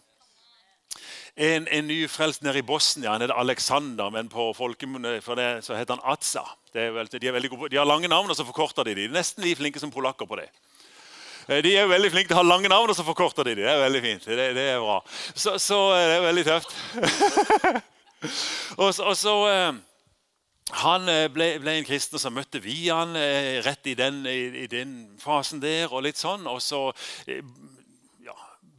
en, 1.37 1.67
en 1.69 1.87
nyfrelst 1.87 2.43
nede 2.43 2.59
i 2.59 2.65
Bosnia. 2.65 3.13
Han 3.13 3.21
heter 3.21 3.37
Alexander, 3.37 4.11
men 4.11 4.29
på 4.33 4.49
folkemunne 4.57 5.19
for 5.25 5.37
det, 5.37 5.65
så 5.67 5.77
heter 5.77 5.99
han 5.99 6.13
Atsa. 6.13 6.45
Vel, 6.73 7.09
de, 7.13 7.49
gode, 7.49 7.71
de, 7.73 7.77
har 7.77 7.89
lange 7.89 8.09
navn, 8.09 8.31
og 8.31 8.37
så 8.37 8.45
forkorter 8.45 8.85
de 8.85 8.95
de. 8.95 9.05
De 9.05 9.11
er 9.11 9.19
nesten 9.19 9.45
like 9.45 9.61
flinke 9.61 9.81
som 9.81 9.93
polakker 9.93 10.29
på 10.29 10.41
det. 10.41 10.49
Eh, 11.49 11.61
de 11.65 11.75
er 11.77 11.91
veldig 11.91 12.13
flinke 12.13 12.33
til 12.33 12.39
å 12.39 12.43
ha 12.43 12.47
lange 12.47 12.71
navn, 12.73 12.91
og 12.91 12.97
så 12.97 13.05
forkorter 13.07 13.45
de 13.45 13.57
de. 13.59 13.67
Det 13.67 13.73
er 13.73 13.85
veldig 13.85 14.03
fint. 14.05 14.29
Det, 14.29 14.49
det 14.57 14.65
er 14.73 14.81
bra. 14.81 15.01
Så, 15.35 15.59
så, 15.63 15.81
eh, 15.97 16.07
det 16.09 16.17
er 16.17 16.25
veldig 16.31 16.47
tøft. 16.49 16.73
og, 18.81 18.89
og 18.89 19.15
så... 19.17 19.37
Eh, 19.53 19.83
han 20.83 21.05
ble, 21.31 21.45
ble, 21.63 21.77
en 21.79 21.85
kristen 21.87 22.19
som 22.19 22.35
møtte 22.35 22.59
vi 22.59 22.89
han 22.89 23.13
rett 23.63 23.87
i 23.87 23.93
den, 23.95 24.17
i, 24.27 24.65
i 24.65 24.67
den, 24.67 24.97
fasen 25.23 25.61
der. 25.63 25.87
og 25.93 26.03
litt 26.03 26.19
sånn, 26.19 26.43
og 26.51 26.59
så 26.59 26.89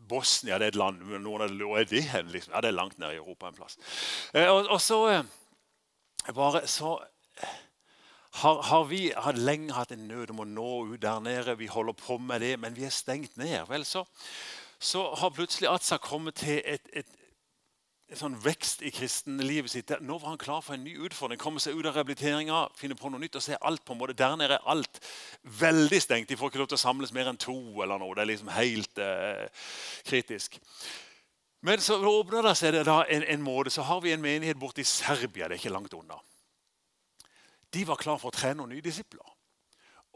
Bosnia 0.10 0.58
det 0.60 0.70
er 0.70 0.76
et 0.76 0.80
land. 0.80 1.04
Noen 1.24 1.46
av 1.46 1.54
hvor 1.60 1.80
er 1.80 1.90
det 1.90 2.04
hen? 2.12 2.32
Liksom? 2.34 2.54
Ja, 2.56 2.64
det 2.64 2.72
er 2.72 2.80
langt 2.80 2.98
nede 3.02 3.18
i 3.18 3.22
Europa 3.22 3.50
en 3.50 3.58
plass. 3.58 3.78
Eh, 4.34 4.48
og, 4.48 4.68
og, 4.68 4.82
så 4.82 5.00
eh, 5.12 5.24
bare 6.36 6.66
så 6.68 6.98
har, 8.42 8.62
har, 8.70 8.84
vi 8.90 9.12
har 9.16 9.40
lenge 9.40 9.74
hatt 9.74 9.92
en 9.96 10.08
nød 10.08 10.34
om 10.34 10.44
å 10.44 10.50
nå 10.50 10.72
ut 10.94 11.02
der 11.02 11.22
nede. 11.24 11.58
Vi 11.58 11.70
holder 11.72 11.98
på 11.98 12.20
med 12.22 12.44
det, 12.46 12.56
men 12.62 12.76
vi 12.78 12.86
er 12.86 12.94
stengt 12.94 13.38
ned. 13.40 13.64
Vel, 13.70 13.86
så, 13.86 14.04
så 14.80 15.08
har 15.18 15.34
plutselig 15.34 15.72
Atsa 15.72 15.98
kommet 16.02 16.38
til 16.44 16.62
et, 16.66 16.92
et, 16.94 17.10
en 18.08 18.20
sånn 18.20 18.36
vekst 18.40 18.84
i 18.88 18.92
kristenlivet 18.96 19.72
sitt. 19.72 19.92
Nå 20.00 20.16
var 20.22 20.32
han 20.32 20.40
klar 20.40 20.62
for 20.64 20.78
en 20.78 20.86
ny 20.88 20.94
utfordring. 21.04 21.40
Komme 21.42 21.60
seg 21.60 21.76
ut 21.76 21.90
av 21.90 21.98
rehabiliteringa, 21.98 22.62
finne 22.80 22.96
på 22.96 23.12
noe 23.12 23.20
nytt 23.20 23.36
og 23.36 23.44
se 23.44 23.58
alt 23.60 23.84
på 23.84 23.96
en 23.96 24.00
måte. 24.00 24.16
Der 24.16 24.38
nede 24.40 24.56
er 24.56 24.70
alt 24.72 25.02
veldig 25.60 26.00
stengt. 26.04 26.30
De 26.32 26.38
får 26.40 26.54
ikke 26.54 26.62
lov 26.62 26.70
til 26.72 26.80
å 26.80 26.86
samles 26.86 27.12
mer 27.16 27.28
enn 27.28 27.40
to. 27.42 27.58
eller 27.84 28.00
noe. 28.00 28.16
Det 28.16 28.24
er 28.24 28.32
liksom 28.32 28.54
helt 28.56 29.04
eh, 29.04 29.68
kritisk. 30.08 30.56
Men 31.68 31.84
så 31.84 32.00
åpner 32.00 32.48
det 32.48 32.56
seg 32.56 32.80
da 32.88 33.02
en, 33.12 33.28
en, 33.28 33.44
måte. 33.44 33.76
Så 33.76 33.84
har 33.84 34.00
vi 34.06 34.16
en 34.16 34.24
menighet 34.24 34.60
borte 34.60 34.86
i 34.86 34.88
Serbia. 34.88 35.50
Det 35.50 35.58
er 35.58 35.60
ikke 35.60 35.76
langt 35.76 35.98
unna. 35.98 36.22
De 37.76 37.84
var 37.84 38.00
klar 38.00 38.22
for 38.22 38.32
å 38.32 38.38
trene 38.38 38.62
noen 38.62 38.72
nye 38.78 38.86
disipler. 38.86 39.36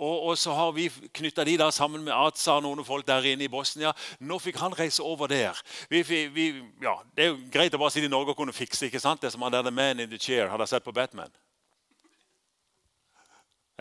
Og, 0.02 0.24
og, 0.32 0.38
så 0.38 0.56
har 0.58 0.72
vi 0.74 0.88
knytta 1.14 1.46
de 1.46 1.54
da 1.62 1.70
sammen 1.74 2.02
med 2.02 2.14
Atsa 2.16 2.58
og 2.58 2.66
noen 2.66 2.82
folk 2.86 3.06
der 3.06 3.28
inne 3.30 3.46
i 3.46 3.52
Bosnia. 3.52 3.94
Nå 4.26 4.40
fikk 4.42 4.58
han 4.58 4.74
reise 4.78 5.06
over 5.06 5.30
der. 5.30 5.58
Vi, 5.92 6.02
vi, 6.34 6.48
ja, 6.82 6.96
det 7.16 7.28
er 7.28 7.30
jo 7.30 7.38
greit 7.54 7.78
å 7.78 7.82
bare 7.82 7.94
sitte 7.94 8.10
i 8.10 8.12
Norge 8.12 8.34
og 8.34 8.42
kunne 8.42 8.56
fikse. 8.56 8.88
ikke 8.88 9.02
sant? 9.04 9.22
Det 9.22 9.30
som 9.34 9.46
han 9.46 9.54
der 9.54 9.68
The 9.68 9.72
Man 9.72 10.02
in 10.02 10.10
the 10.10 10.18
Chair 10.18 10.50
hadde 10.50 10.68
sett 10.68 10.88
på 10.88 10.96
Batman. 10.96 11.30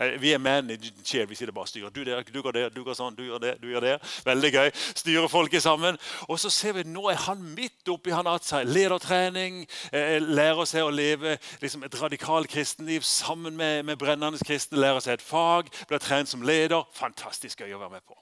Eh, 0.01 0.21
vi 0.21 0.33
er 0.33 0.41
man 0.41 0.69
i 0.69 0.77
chair. 1.05 1.25
Vi 1.29 1.35
sitter 1.35 1.53
bare 1.53 1.67
og 1.67 1.69
styrer. 1.69 1.89
Du, 1.93 2.03
der, 2.03 2.23
du 2.23 2.41
går 2.41 2.51
der, 2.51 2.69
du 2.73 2.81
går 2.83 2.97
sånn, 2.97 3.15
du 3.15 3.23
gjør 3.27 3.41
det, 3.43 3.53
du 3.61 3.67
gjør 3.69 3.85
det. 3.85 3.95
Veldig 4.25 4.51
gøy. 4.55 4.71
Styrer 4.97 5.29
folket 5.31 5.63
sammen. 5.63 5.99
Og 6.27 6.39
så 6.41 6.49
ser 6.53 6.75
vi 6.79 6.85
nå 6.89 7.05
er 7.11 7.21
han 7.27 7.43
midt 7.55 7.91
oppi 7.91 8.13
han 8.15 8.29
hatt 8.29 8.47
seg 8.47 8.69
ledertrening. 8.69 9.63
Eh, 9.93 10.17
lærer 10.21 10.65
seg 10.69 10.87
å 10.87 10.93
leve 10.93 11.37
liksom 11.61 11.85
et 11.85 11.99
radikalt 12.01 12.49
kristenliv 12.51 13.05
sammen 13.05 13.57
med, 13.57 13.85
med 13.85 13.99
brennende 14.01 14.41
kristne. 14.41 14.81
Lærer 14.81 15.03
seg 15.05 15.19
et 15.19 15.25
fag. 15.25 15.69
Blir 15.89 16.01
trent 16.01 16.31
som 16.31 16.45
leder. 16.45 16.87
Fantastisk 16.97 17.61
gøy 17.61 17.75
å 17.75 17.83
være 17.83 17.99
med 17.99 18.07
på. 18.07 18.17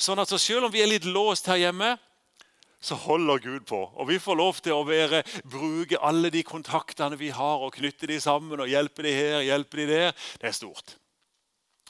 Sånn 0.00 0.20
at 0.22 0.30
så 0.30 0.38
Selv 0.40 0.70
om 0.70 0.72
vi 0.72 0.80
er 0.80 0.88
litt 0.88 1.04
låst 1.04 1.50
her 1.50 1.60
hjemme, 1.60 1.98
så 2.80 2.96
holder 2.96 3.42
Gud 3.44 3.66
på. 3.68 3.82
Og 4.00 4.08
vi 4.08 4.16
får 4.18 4.38
lov 4.40 4.60
til 4.64 4.72
å 4.72 4.86
være, 4.88 5.20
bruke 5.44 6.00
alle 6.00 6.30
de 6.32 6.40
kontaktene 6.48 7.18
vi 7.20 7.28
har, 7.36 7.60
og 7.60 7.76
knytte 7.76 8.08
de 8.08 8.16
sammen 8.24 8.62
og 8.64 8.72
hjelpe 8.72 9.04
de 9.04 9.12
her, 9.12 9.42
hjelpe 9.44 9.82
de 9.82 9.86
der. 9.90 10.16
Det 10.40 10.48
er 10.48 10.56
stort. 10.56 10.96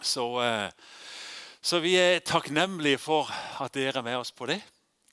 Så, 0.02 0.26
eh, 0.42 0.70
så, 1.62 1.80
vi 1.80 1.94
er 2.00 2.22
takknemlige 2.24 2.98
for 2.98 3.30
at 3.60 3.74
dere 3.74 4.00
er 4.00 4.06
med 4.06 4.20
oss 4.20 4.32
på 4.32 4.48
det. 4.50 4.60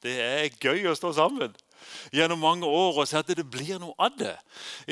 Det 0.04 0.18
er 0.22 0.60
gøy 0.62 0.88
å 0.88 0.96
stå 0.96 1.14
sammen 1.18 1.56
gjennom 2.12 2.42
mange 2.42 2.68
år 2.68 2.98
og 3.00 3.08
se 3.08 3.20
at 3.20 3.30
det 3.30 3.46
blir 3.48 3.78
noe 3.80 3.96
av 4.02 4.16
det. 4.18 4.34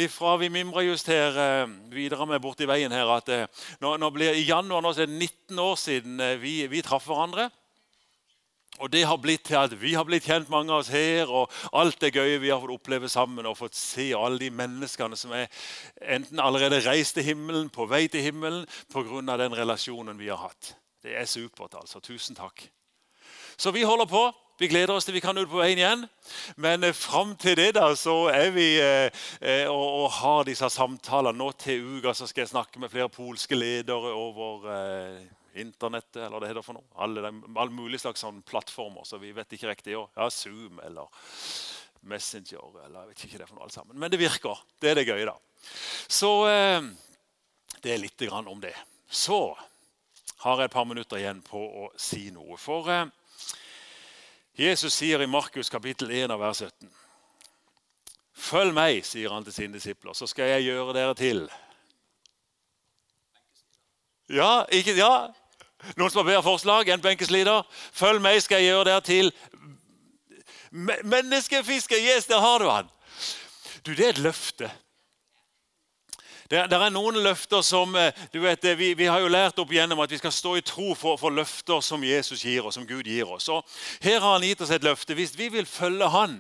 Ifra 0.06 0.36
vi 0.40 0.52
mimrer 0.54 0.86
just 0.86 1.10
her 1.12 1.36
eh, 1.36 1.68
videre 1.92 2.28
med 2.30 2.44
borti 2.44 2.68
veien 2.70 2.94
her 2.94 3.10
at 3.18 3.30
eh, 3.34 3.48
nå, 3.82 3.96
nå 4.00 4.12
blir, 4.16 4.36
I 4.36 4.48
januar 4.48 4.84
nå 4.84 4.94
er 4.94 5.06
det 5.06 5.18
19 5.18 5.62
år 5.66 5.78
siden 5.80 6.26
vi, 6.42 6.60
vi 6.72 6.84
traff 6.86 7.08
hverandre. 7.10 7.50
Og 8.84 8.92
det 8.92 9.06
har 9.08 9.18
blitt 9.18 9.46
til 9.48 9.56
at 9.56 9.74
Vi 9.82 9.94
har 9.94 10.04
blitt 10.04 10.26
kjent, 10.28 10.50
mange 10.50 10.74
av 10.74 10.84
oss 10.84 10.92
her, 10.92 11.30
og 11.32 11.52
alt 11.72 12.00
det 12.02 12.16
gøye 12.16 12.42
vi 12.44 12.52
har 12.52 12.60
fått 12.60 12.76
oppleve 12.76 13.10
sammen. 13.10 13.46
Og 13.46 13.58
fått 13.58 13.76
se 13.76 14.12
alle 14.14 14.40
de 14.40 14.50
menneskene 14.52 15.16
som 15.16 15.32
er 15.32 15.48
enten 16.02 16.40
allerede 16.40 16.84
reist 16.88 17.16
til 17.16 17.24
himmelen, 17.24 17.70
på 17.70 17.88
vei 17.88 18.08
til 18.08 18.22
himmelen 18.22 18.66
pga. 18.92 19.38
den 19.38 19.56
relasjonen 19.56 20.20
vi 20.20 20.28
har 20.28 20.38
hatt. 20.38 20.76
Det 21.04 21.16
er 21.16 21.26
supert. 21.26 21.76
altså. 21.76 22.00
Tusen 22.00 22.36
takk. 22.36 22.70
Så 23.58 23.72
vi 23.72 23.84
holder 23.84 24.06
på. 24.06 24.32
Vi 24.60 24.68
gleder 24.68 24.94
oss 24.94 25.06
til 25.06 25.14
vi 25.14 25.20
kan 25.20 25.38
ut 25.38 25.50
på 25.52 25.60
veien 25.60 25.78
igjen. 25.78 26.06
Men 26.56 26.84
eh, 26.84 26.94
fram 26.96 27.36
til 27.36 27.58
det 27.58 27.74
da, 27.76 27.90
så 27.96 28.30
er 28.32 28.52
vi 28.56 28.80
eh, 28.80 29.12
eh, 29.42 29.68
og, 29.68 30.04
og, 30.04 30.12
har 30.12 30.46
disse 30.48 30.70
samtalene. 30.70 31.38
Nå 31.38 31.52
til 31.60 31.98
uka 31.98 32.14
så 32.16 32.28
skal 32.28 32.46
jeg 32.46 32.54
snakke 32.54 32.80
med 32.80 32.90
flere 32.90 33.10
polske 33.12 33.56
ledere 33.56 34.14
over 34.16 34.70
eh, 34.72 35.26
internettet, 35.62 36.22
eller 36.26 36.42
det 36.44 36.52
heter 36.52 36.66
for 36.66 36.78
noe. 36.78 36.88
Alle, 37.02 37.32
alle 37.32 37.72
mulige 37.74 38.04
slags 38.04 38.24
sånn 38.26 38.42
plattformer, 38.48 39.06
så 39.08 39.20
vi 39.22 39.32
vet 39.36 39.56
ikke 39.56 39.72
riktig. 39.72 39.96
Ja, 39.96 40.30
Zoom 40.34 40.82
eller 40.84 41.12
Messenger 42.06 42.84
eller 42.86 43.00
jeg 43.00 43.12
vet 43.12 43.24
ikke 43.26 43.40
det 43.42 43.48
for 43.50 43.58
noe 43.58 43.68
alt 43.68 43.76
sammen. 43.76 43.98
Men 44.00 44.12
det 44.14 44.22
virker. 44.22 44.60
Det 44.82 44.92
er 44.92 45.00
det 45.00 45.08
gøye, 45.08 45.26
da. 45.26 45.38
Så 46.12 46.32
eh, 46.52 46.90
det 47.82 47.94
er 47.94 48.04
litt 48.04 48.28
grann 48.28 48.50
om 48.52 48.62
det. 48.62 48.76
Så 49.10 49.40
har 50.44 50.60
jeg 50.62 50.70
et 50.70 50.76
par 50.76 50.86
minutter 50.86 51.22
igjen 51.22 51.42
på 51.46 51.62
å 51.86 51.88
si 51.98 52.28
noe. 52.36 52.60
For 52.62 52.92
eh, 52.94 53.08
Jesus 54.60 54.94
sier 54.96 55.24
i 55.24 55.30
Markus 55.30 55.72
kapittel 55.74 56.14
1 56.14 56.36
av 56.36 56.44
vers 56.44 56.62
17 56.64 56.94
Følg 58.46 58.76
meg, 58.76 59.00
sier 59.08 59.32
han 59.32 59.46
til 59.48 59.56
sine 59.56 59.78
disipler, 59.78 60.14
så 60.14 60.28
skal 60.28 60.50
jeg 60.52 60.66
gjøre 60.68 60.94
dere 60.94 61.14
til. 61.18 61.46
Ja, 64.28 64.66
ikke, 64.76 64.92
ja, 65.00 65.30
noen 65.96 66.12
som 66.12 66.22
har 66.22 66.32
bedre 66.32 66.46
forslag 66.46 66.90
enn 66.90 67.04
benkesliter? 67.04 67.66
Følg 67.94 68.24
meg, 68.24 68.42
skal 68.44 68.64
jeg 68.64 68.74
gjøre 68.74 68.90
det 68.90 68.98
til 69.08 69.32
menneskefisker. 71.04 72.02
Yes, 72.02 72.26
der 72.26 72.42
har 72.44 72.60
du 72.60 72.70
han. 72.70 72.90
Du, 73.86 73.94
det 73.94 74.06
er 74.06 74.16
et 74.16 74.24
løfte. 74.26 74.72
Det, 76.50 76.60
det 76.70 76.78
er 76.78 76.92
noen 76.94 77.18
løfter 77.26 77.64
som 77.66 77.96
eh, 77.98 78.14
du 78.34 78.38
vet, 78.44 78.66
vi, 78.78 78.92
vi, 78.94 79.08
har 79.10 79.24
jo 79.24 79.32
lært 79.34 79.58
opp 79.62 79.72
igjennom 79.74 80.04
at 80.04 80.12
vi 80.14 80.20
skal 80.22 80.34
stå 80.34 80.52
i 80.60 80.66
tro 80.66 80.92
for, 80.94 81.18
for, 81.18 81.34
løfter 81.34 81.82
som 81.82 82.04
Jesus 82.06 82.44
gir 82.46 82.68
oss, 82.68 82.78
som 82.78 82.86
Gud 82.86 83.08
gir 83.10 83.30
oss. 83.34 83.48
Og 83.50 83.66
her 84.04 84.20
har 84.20 84.36
han 84.36 84.46
gitt 84.46 84.62
oss 84.62 84.74
et 84.76 84.86
løfte. 84.86 85.18
Hvis 85.18 85.34
vi 85.38 85.50
vil 85.50 85.66
følge 85.66 86.10
Han, 86.14 86.38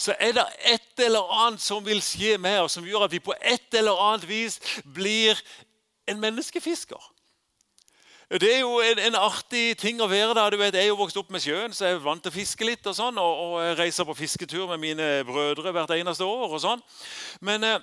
så 0.00 0.16
er 0.20 0.32
det 0.36 0.46
et 0.64 1.04
eller 1.04 1.28
annet 1.44 1.60
som 1.60 1.84
vil 1.84 2.00
skje 2.04 2.38
med 2.40 2.62
oss, 2.64 2.78
som 2.78 2.88
gjør 2.88 3.04
at 3.06 3.12
vi 3.12 3.20
på 3.20 3.34
et 3.36 3.76
eller 3.76 4.00
annet 4.00 4.24
vis 4.28 4.58
blir 4.84 5.36
en 6.08 6.20
menneskefisker. 6.20 7.12
Det 8.32 8.48
er 8.48 8.62
jo 8.62 8.78
en, 8.80 8.96
en, 8.98 9.16
artig 9.20 9.74
ting 9.76 9.98
å 10.00 10.06
være 10.08 10.32
der. 10.32 10.54
Du 10.54 10.56
vet, 10.56 10.74
Jeg 10.74 10.86
er 10.86 10.88
jo 10.88 10.96
vokst 10.96 11.18
opp 11.20 11.28
med 11.34 11.42
sjøen, 11.44 11.74
så 11.76 11.84
jeg 11.84 11.98
er 11.98 12.04
vant 12.04 12.22
til 12.24 12.32
å 12.32 12.34
fiske 12.34 12.64
litt. 12.64 12.86
Og 12.88 12.94
sånn, 12.96 13.18
og, 13.20 13.40
og 13.44 13.76
reiser 13.76 14.06
på 14.08 14.14
fisketur 14.16 14.70
med 14.70 14.80
mine 14.80 15.08
brødre 15.28 15.74
hvert 15.74 15.92
eneste 15.92 16.24
år. 16.24 16.46
og 16.48 16.62
sånn. 16.62 16.80
Men 17.44 17.66
eh, 17.68 17.82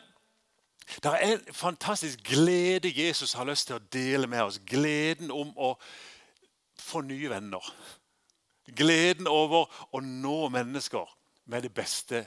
det 1.05 1.11
er 1.11 1.35
en 1.35 1.53
fantastisk 1.53 2.23
glede 2.25 2.89
Jesus 2.89 3.35
har 3.37 3.45
lyst 3.45 3.69
til 3.69 3.77
å 3.77 3.85
dele 3.93 4.25
med 4.31 4.41
oss. 4.47 4.57
Gleden 4.65 5.29
om 5.29 5.51
å 5.53 5.75
få 6.81 7.03
nye 7.05 7.29
venner. 7.29 7.69
Gleden 8.73 9.29
over 9.29 9.69
å 9.93 10.01
nå 10.01 10.39
mennesker 10.49 11.13
med 11.45 11.67
det 11.67 11.73
beste 11.77 12.23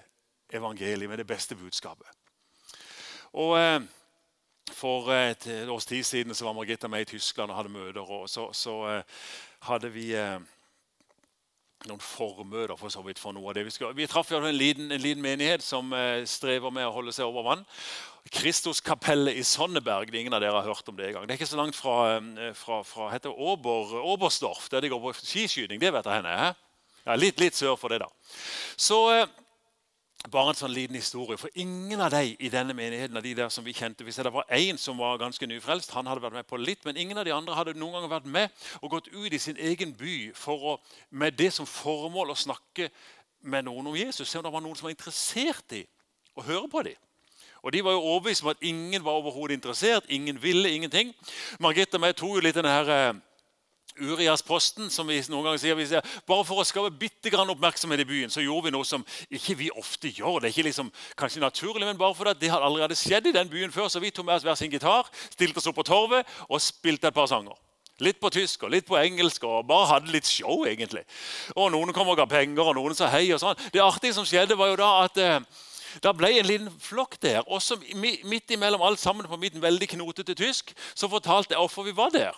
evangeliet, 0.52 1.11
med 1.11 1.19
det 1.25 1.26
beste 1.26 1.59
budskapet. 1.59 2.07
Og... 3.33 3.59
Eh, 3.59 3.83
for 4.71 5.11
et 5.11 5.47
års 5.69 5.87
tid 5.87 6.04
siden 6.07 6.35
var 6.40 6.54
Margitta 6.54 6.88
med 6.88 7.00
i 7.00 7.11
Tyskland 7.16 7.50
og 7.50 7.57
hadde 7.57 7.73
møter. 7.73 8.00
og 8.00 8.28
Så, 8.31 8.52
så 8.52 8.76
uh, 8.87 9.02
hadde 9.66 9.90
vi 9.90 10.12
uh, 10.14 10.38
noen 11.88 12.00
formøter 12.00 12.76
for 12.78 12.88
så 12.95 13.02
vidt 13.02 13.19
for 13.19 13.35
noe 13.35 13.50
av 13.50 13.59
det. 13.59 13.64
Vi, 13.66 13.75
skulle. 13.75 13.97
vi 13.99 14.07
traff 14.07 14.31
en 14.33 14.47
liten, 14.54 14.92
en 14.92 15.02
liten 15.02 15.23
menighet 15.23 15.62
som 15.62 15.90
strever 16.31 16.71
med 16.71 16.87
å 16.87 16.95
holde 16.95 17.12
seg 17.12 17.26
over 17.26 17.42
vann. 17.42 17.64
Kristuskapellet 18.31 19.35
i 19.35 19.42
Sonneberg. 19.42 20.07
det 20.07 20.21
er 20.21 20.21
Ingen 20.21 20.38
av 20.38 20.45
dere 20.45 20.61
har 20.61 20.71
hørt 20.71 20.88
om 20.88 20.97
det 20.97 21.09
en 21.09 21.16
gang. 21.16 21.26
Det 21.26 21.35
er 21.35 21.40
ikke 21.40 21.50
så 21.50 21.59
langt 21.59 21.75
fra, 21.75 22.21
fra, 22.54 22.83
fra 22.87 23.11
heter 23.11 23.35
Ober, 23.35 23.97
Oberstdorf, 24.14 24.69
der 24.71 24.81
de 24.81 24.92
går 24.92 25.02
på 25.02 25.16
skiskyting. 25.19 25.83
Det 25.83 25.90
vet 25.90 26.07
jeg 26.07 26.23
henne. 26.23 26.54
Ja, 27.02 27.19
litt, 27.19 27.40
litt 27.42 27.59
sør 27.59 27.75
for 27.75 27.90
det, 27.90 27.99
da. 28.04 28.07
Så 28.78 29.02
bare 30.31 30.52
en 30.52 30.59
sånn 30.59 30.75
liten 30.75 30.97
historie. 30.97 31.38
For 31.41 31.50
ingen 31.59 32.00
av 32.00 32.12
de 32.14 32.37
i 32.38 32.50
denne 32.52 32.75
menigheten 32.76 33.17
av 33.19 33.25
de 33.25 33.35
der 33.35 33.49
som 33.50 33.64
vi 33.67 33.75
kjente, 33.75 34.05
hvis 34.07 34.21
det 34.23 34.33
var 34.33 34.47
én 34.55 34.79
som 34.79 35.00
var 35.00 35.19
ganske 35.19 35.47
nyfrelst, 35.50 35.91
han 35.97 36.07
hadde 36.07 36.23
vært 36.23 36.37
med 36.38 36.47
på 36.47 36.61
litt, 36.61 36.85
men 36.87 37.00
ingen 37.00 37.19
av 37.19 37.26
de 37.26 37.35
andre 37.35 37.57
hadde 37.59 37.75
noen 37.79 37.99
gang 37.99 38.11
vært 38.12 38.29
med 38.31 38.69
og 38.81 38.95
gått 38.95 39.11
ut 39.11 39.33
i 39.33 39.41
sin 39.43 39.59
egen 39.59 39.95
by 39.99 40.31
for 40.38 40.69
å, 40.75 40.76
med 41.11 41.35
det 41.38 41.50
som 41.55 41.67
formål 41.67 42.35
å 42.35 42.38
snakke 42.38 42.91
med 43.43 43.67
noen 43.67 43.91
om 43.91 43.99
Jesus. 43.99 44.29
Se 44.29 44.38
om 44.38 44.47
det 44.47 44.52
var 44.55 44.62
noen 44.62 44.79
som 44.79 44.87
var 44.87 44.95
interessert 44.95 45.75
i 45.75 45.83
å 46.38 46.47
høre 46.47 46.71
på 46.71 46.85
dem. 46.87 47.00
Og 47.62 47.73
De 47.73 47.83
var 47.85 47.95
jo 47.95 48.07
overbevist 48.14 48.43
om 48.43 48.50
at 48.50 48.62
ingen 48.62 49.05
var 49.05 49.19
overhodet 49.21 49.55
interessert. 49.55 50.07
Ingen 50.09 50.38
ville 50.43 50.71
ingenting. 50.71 51.12
Margrethe 51.62 51.99
og 51.99 52.09
jeg 52.09 52.17
tok 52.19 52.35
jo 52.35 52.43
litt 52.43 52.57
denne 52.59 52.73
her, 52.75 52.91
eh, 52.91 53.21
Urias-posten, 54.00 54.90
som 54.90 55.08
vi 55.08 55.18
noen 55.28 55.46
ganger 55.46 55.61
sier, 55.61 55.80
sier, 55.87 56.12
Bare 56.28 56.44
for 56.49 56.62
å 56.62 56.66
skape 56.66 56.92
bitte 56.99 57.32
grann 57.32 57.50
oppmerksomhet 57.52 58.02
i 58.02 58.06
byen, 58.08 58.32
så 58.32 58.44
gjorde 58.44 58.68
vi 58.68 58.75
noe 58.75 58.87
som 58.88 59.04
ikke 59.30 59.56
vi 59.58 59.70
ofte 59.76 60.12
gjør. 60.12 60.40
Det 60.40 60.49
er 60.49 60.54
ikke 60.54 60.68
liksom, 60.70 60.92
kanskje 61.18 61.42
naturlig, 61.42 61.87
men 61.87 62.00
bare 62.00 62.16
fordi 62.16 62.34
det 62.40 62.52
hadde 62.52 62.68
allerede 62.68 62.99
skjedd 62.99 63.28
i 63.28 63.34
den 63.37 63.50
byen 63.52 63.75
før. 63.75 63.90
Så 63.92 64.00
vi 64.02 64.12
tok 64.14 64.28
med 64.28 64.38
oss 64.38 64.46
hver 64.46 64.58
sin 64.58 64.72
gitar, 64.72 65.11
stilte 65.34 65.61
oss 65.61 65.68
opp 65.70 65.78
på 65.80 65.87
torvet 65.87 66.28
og 66.49 66.62
spilte 66.62 67.11
et 67.11 67.16
par 67.16 67.28
sanger. 67.30 67.58
Litt 68.02 68.18
på 68.22 68.32
tysk 68.32 68.64
og 68.66 68.72
litt 68.72 68.87
på 68.88 68.96
engelsk 68.99 69.44
og 69.46 69.66
bare 69.68 69.90
hadde 69.92 70.14
litt 70.14 70.26
show, 70.26 70.64
egentlig. 70.66 71.04
Og 71.54 71.68
Noen 71.75 71.92
kom 71.94 72.08
og 72.11 72.16
ga 72.18 72.26
penger, 72.26 72.64
og 72.64 72.78
noen 72.78 72.96
sa 72.99 73.11
hei. 73.12 73.28
og 73.34 73.42
sånn. 73.42 73.58
Det 73.75 73.82
artige 73.84 74.16
som 74.16 74.26
skjedde, 74.26 74.56
var 74.58 74.72
jo 74.72 74.80
da 74.80 74.88
at 75.04 75.20
eh, 75.20 75.61
da 76.02 76.14
ble 76.16 76.32
en 76.38 76.49
liten 76.49 76.70
flokk 76.80 77.18
der. 77.22 77.44
Og 77.46 77.61
midt 77.94 78.56
imellom 78.56 78.82
alt 78.82 79.02
sammen 79.02 79.28
på 79.28 79.38
mitt 79.38 79.61
veldig 79.61 79.92
knotete 79.94 80.34
tysk 80.38 80.72
så 80.94 81.11
fortalte 81.12 81.54
jeg 81.54 81.61
hvorfor 81.61 81.87
vi 81.87 81.94
var 81.96 82.11
der 82.14 82.32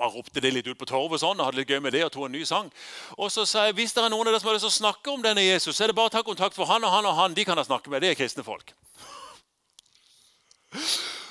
bare 0.00 0.14
ropte 0.16 0.40
det 0.40 0.52
litt 0.54 0.68
ut 0.70 0.78
på 0.80 0.88
torvet 0.88 1.20
sånn, 1.22 1.38
og 1.38 1.50
hadde 1.50 1.60
litt 1.60 1.70
gøy 1.70 1.80
med 1.84 1.94
det 1.94 2.04
og 2.06 2.12
tok 2.14 2.28
en 2.28 2.36
ny 2.38 2.42
sang. 2.48 2.70
Og 3.18 3.30
så 3.32 3.44
sa 3.48 3.66
jeg 3.68 3.76
hvis 3.78 3.94
det 3.96 4.04
er 4.04 4.12
noen 4.12 4.26
av 4.26 4.32
dere 4.32 4.42
som 4.42 4.50
har 4.50 4.56
lyst 4.56 4.66
til 4.66 4.72
å 4.72 4.78
snakke 4.78 5.12
om 5.12 5.24
denne 5.24 5.44
Jesus, 5.44 5.76
så 5.76 5.84
er 5.84 5.92
det 5.92 5.98
bare 5.98 6.12
å 6.12 6.16
ta 6.16 6.24
kontakt 6.26 6.56
for 6.56 6.70
han 6.70 6.84
og 6.86 6.94
han 6.94 7.08
og 7.10 7.18
han. 7.18 7.36
De 7.36 7.44
kan 7.48 7.58
da 7.60 7.66
snakke 7.66 7.92
med. 7.92 8.02
Det 8.04 8.14
er 8.14 8.20
kristne 8.20 8.46
folk. 8.46 8.74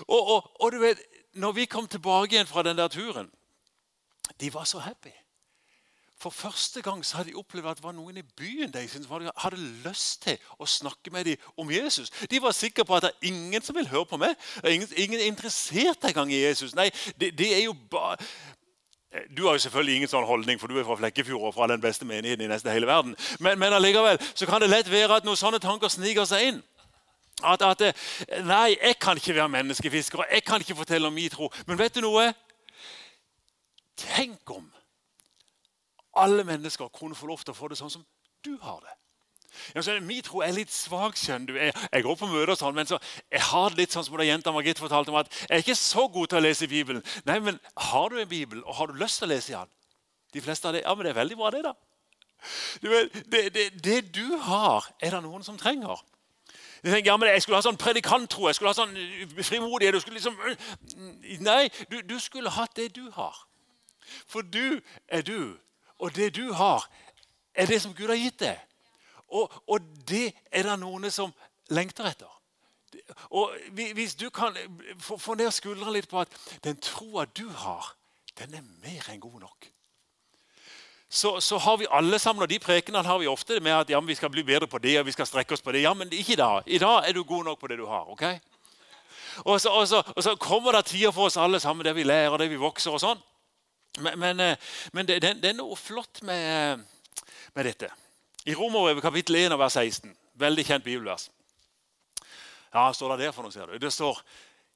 Og, 0.10 0.30
og, 0.32 0.46
og, 0.64 0.72
du 0.72 0.80
vet, 0.80 1.02
når 1.36 1.52
vi 1.58 1.66
kom 1.68 1.88
tilbake 1.88 2.34
igjen 2.34 2.48
fra 2.48 2.64
den 2.64 2.78
der 2.80 2.88
turen 2.88 3.28
De 4.40 4.48
var 4.54 4.64
så 4.64 4.80
happy. 4.80 5.12
For 6.20 6.30
første 6.30 6.82
gang 6.82 7.06
så 7.06 7.18
hadde 7.18 7.32
de 7.32 7.40
opplevd 7.40 7.68
at 7.68 7.78
det 7.80 7.84
var 7.84 7.94
noen 7.96 8.18
i 8.20 8.26
byen 8.36 8.72
de 8.74 8.82
som 8.92 9.06
hadde 9.40 9.60
lyst 9.86 10.26
til 10.26 10.36
å 10.60 10.68
snakke 10.68 11.12
med 11.16 11.30
dem 11.30 11.46
om 11.60 11.72
Jesus. 11.72 12.12
De 12.32 12.42
var 12.44 12.56
sikre 12.56 12.84
på 12.84 12.98
at 12.98 13.06
det 13.06 13.12
er 13.14 13.30
ingen 13.32 13.64
som 13.64 13.78
vil 13.78 13.88
høre 13.88 14.08
på 14.08 14.20
meg. 14.20 14.36
Ingen, 14.68 14.88
ingen 15.00 15.20
er 15.20 15.30
interessert 15.32 16.04
engang 16.10 16.34
i 16.36 16.42
Jesus. 16.42 16.76
Nei, 16.76 16.90
det, 17.16 17.32
det 17.40 17.54
er 17.56 17.64
jo 17.64 17.76
bare 17.92 18.18
du 19.38 19.46
har 19.48 19.56
jo 19.58 19.64
selvfølgelig 19.64 19.96
ingen 19.96 20.12
sånn 20.12 20.26
holdning, 20.28 20.60
for 20.62 20.70
du 20.70 20.78
er 20.78 20.86
fra 20.86 20.98
Flekkefjord 21.00 21.48
og 21.50 21.54
fra 21.56 21.68
den 21.72 21.82
beste 21.82 22.06
menigheten 22.06 22.46
i 22.46 22.50
nesten 22.52 22.70
hele 22.74 22.88
verden. 22.90 23.16
Men, 23.42 23.58
men 23.60 23.74
allikevel 23.74 24.20
så 24.34 24.46
kan 24.46 24.62
det 24.62 24.70
lett 24.70 24.92
være 24.92 25.18
at 25.18 25.26
noen 25.26 25.40
sånne 25.40 25.62
tanker 25.64 25.90
sniker 25.90 26.30
seg 26.30 26.52
inn. 26.52 26.60
At, 27.42 27.64
at, 27.64 27.82
Nei, 28.46 28.76
jeg 28.76 29.00
kan 29.02 29.18
ikke 29.18 29.34
være 29.38 29.50
menneskefisker, 29.56 30.22
og 30.22 30.34
jeg 30.36 30.44
kan 30.46 30.62
ikke 30.62 30.78
fortelle 30.78 31.10
om 31.10 31.16
min 31.16 31.32
tro. 31.34 31.50
Men 31.66 31.80
vet 31.80 31.96
du 31.96 32.04
noe? 32.06 32.28
Tenk 33.98 34.54
om 34.54 34.68
alle 36.20 36.44
mennesker 36.44 36.92
kunne 36.94 37.16
få 37.16 37.32
lov 37.32 37.42
til 37.44 37.56
å 37.56 37.58
få 37.58 37.72
det 37.72 37.80
sånn 37.80 37.92
som 37.94 38.06
du 38.46 38.58
har 38.62 38.82
det. 38.84 38.99
Ja, 39.76 39.84
så, 39.86 39.96
min 40.04 40.22
tro 40.26 40.44
er 40.46 40.54
litt 40.56 40.72
svak. 40.74 41.18
skjønner 41.20 41.54
du. 41.54 41.60
Jeg, 41.60 41.74
jeg, 41.92 42.04
går 42.06 42.18
på 42.20 42.30
møter, 42.30 42.54
og 42.54 42.60
sånn, 42.60 42.76
men 42.76 42.90
så, 42.90 43.00
jeg 43.32 43.44
har 43.50 43.70
det 43.74 43.84
litt 43.84 43.96
sånn 43.96 44.06
som 44.08 44.18
da 44.20 44.28
jenta 44.28 44.54
Margit 44.56 44.82
fortalte 44.82 45.14
om 45.14 45.20
at 45.22 45.32
jeg 45.42 45.52
er 45.58 45.66
ikke 45.66 45.78
så 45.80 46.08
god 46.12 46.32
til 46.32 46.40
å 46.40 46.46
lese 46.46 46.70
Bibelen. 46.72 47.04
Nei, 47.30 47.40
men 47.44 47.60
Har 47.90 48.10
du 48.10 48.20
en 48.20 48.30
bibel, 48.30 48.64
og 48.66 48.76
har 48.76 48.88
du 48.88 49.00
lyst 49.00 49.20
til 49.20 49.30
å 49.30 49.34
lese 49.34 49.54
den? 49.56 49.72
De 50.34 50.42
fleste 50.42 50.68
av 50.68 50.76
det, 50.76 50.84
ja, 50.86 50.94
men 50.96 51.06
Det 51.06 51.14
er 51.14 51.22
veldig 51.22 51.38
bra, 51.38 51.52
det. 51.52 51.64
da. 51.64 51.74
Du 52.82 52.90
vet, 52.90 53.14
det, 53.32 53.54
det, 53.54 53.68
det 53.84 54.00
du 54.16 54.38
har, 54.38 54.88
er 55.02 55.12
det 55.16 55.24
noen 55.24 55.44
som 55.44 55.58
trenger. 55.58 56.00
Jeg, 56.84 56.94
tenker, 56.94 57.12
ja, 57.12 57.18
men 57.18 57.30
Jeg 57.30 57.42
skulle 57.42 57.58
ha 57.60 57.66
sånn 57.66 57.80
predikanttro, 57.80 58.48
jeg 58.48 58.56
skulle 58.56 58.72
ha 58.72 58.78
sånn 58.78 59.44
frimodighet 59.44 59.98
du 59.98 60.00
skulle 60.00 60.20
liksom, 60.20 60.38
Nei, 61.44 61.68
du, 61.92 62.00
du 62.08 62.20
skulle 62.20 62.54
hatt 62.56 62.76
det 62.80 62.94
du 62.96 63.10
har. 63.16 63.36
For 64.28 64.42
du 64.42 64.80
er 65.08 65.26
du 65.26 65.58
og 66.00 66.16
det 66.16 66.36
du 66.36 66.54
har, 66.56 66.88
er 67.54 67.68
det 67.68 67.82
som 67.82 67.94
Gud 67.94 68.08
har 68.08 68.16
gitt 68.20 68.40
deg. 68.40 68.60
Og, 69.32 69.54
og 69.68 69.82
det 70.10 70.34
er 70.52 70.66
det 70.68 70.78
noen 70.82 71.10
som 71.14 71.34
lengter 71.70 72.10
etter. 72.10 72.30
Og 73.30 73.54
Hvis 73.72 74.16
du 74.16 74.30
kan 74.30 74.56
få 75.00 75.36
ned 75.38 75.52
skuldrene 75.54 75.94
litt 76.00 76.10
på 76.10 76.24
at 76.24 76.34
den 76.64 76.80
troa 76.82 77.26
du 77.26 77.48
har, 77.50 77.94
den 78.40 78.56
er 78.56 78.66
mer 78.84 79.12
enn 79.12 79.22
god 79.22 79.40
nok. 79.42 79.70
Så, 81.10 81.40
så, 81.42 81.58
har 81.58 81.78
vi 81.78 81.88
alle 81.90 82.20
sammen, 82.20 82.44
og 82.46 82.50
de 82.50 82.60
prekenene 82.62 83.08
har 83.08 83.18
vi 83.18 83.28
ofte 83.28 83.58
med 83.60 83.74
at 83.74 83.90
ja, 83.90 84.00
vi 84.00 84.16
skal 84.16 84.30
bli 84.30 84.44
bedre 84.46 84.68
på 84.70 84.78
det 84.78 85.00
og 85.00 85.08
vi 85.08 85.12
skal 85.16 85.26
strekke 85.26 85.56
oss 85.58 85.64
på 85.66 85.74
det. 85.74 85.82
Ja, 85.82 85.94
men 85.98 86.12
ikke 86.14 86.34
i 86.34 86.38
dag. 86.38 86.62
I 86.66 86.78
dag 86.78 87.10
er 87.10 87.14
du 87.18 87.24
god 87.24 87.44
nok 87.44 87.60
på 87.60 87.68
det 87.68 87.80
du 87.80 87.88
har. 87.90 88.06
ok? 88.10 88.24
Og 89.46 89.62
så, 89.62 89.70
og 89.70 89.88
så, 89.88 90.04
og 90.16 90.24
så 90.24 90.36
kommer 90.36 90.72
det 90.72 90.86
tider 90.86 91.12
for 91.12 91.26
oss 91.26 91.38
alle 91.38 91.60
sammen 91.60 91.86
der 91.86 91.94
vi 91.94 92.04
lærer, 92.04 92.38
der 92.38 92.48
vi 92.48 92.62
vokser. 92.62 92.92
og 92.92 93.02
sånn. 93.02 93.22
Men, 94.00 94.20
men, 94.20 94.40
eh, 94.40 94.70
men 94.94 95.08
det, 95.08 95.22
det, 95.22 95.50
er 95.50 95.58
noe 95.58 95.76
flott 95.76 96.22
med, 96.22 96.86
med 97.56 97.66
dette. 97.66 97.90
I 98.46 98.56
Romerbrevet 98.56 99.04
kapittel 99.04 99.36
1 99.36 99.58
vers 99.60 99.74
16, 99.74 100.16
veldig 100.40 100.66
kjent 100.66 100.84
bibelvers. 100.84 101.30
Ja, 102.74 102.92
står 102.94 103.16
det 103.16 103.26
der 103.26 103.34
for 103.36 103.44
noe, 103.44 103.52
ser 103.52 103.66
du? 103.66 103.78
Det 103.78 103.94
står 103.94 104.22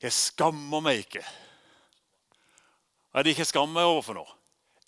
'Jeg 0.02 0.12
skammer 0.12 0.80
meg 0.80 0.98
ikke'. 1.00 1.26
Er 3.14 3.24
det 3.24 3.30
ikke 3.30 3.46
skammer 3.46 3.74
meg 3.74 3.84
over 3.84 4.02
for 4.02 4.14
noe? 4.14 4.32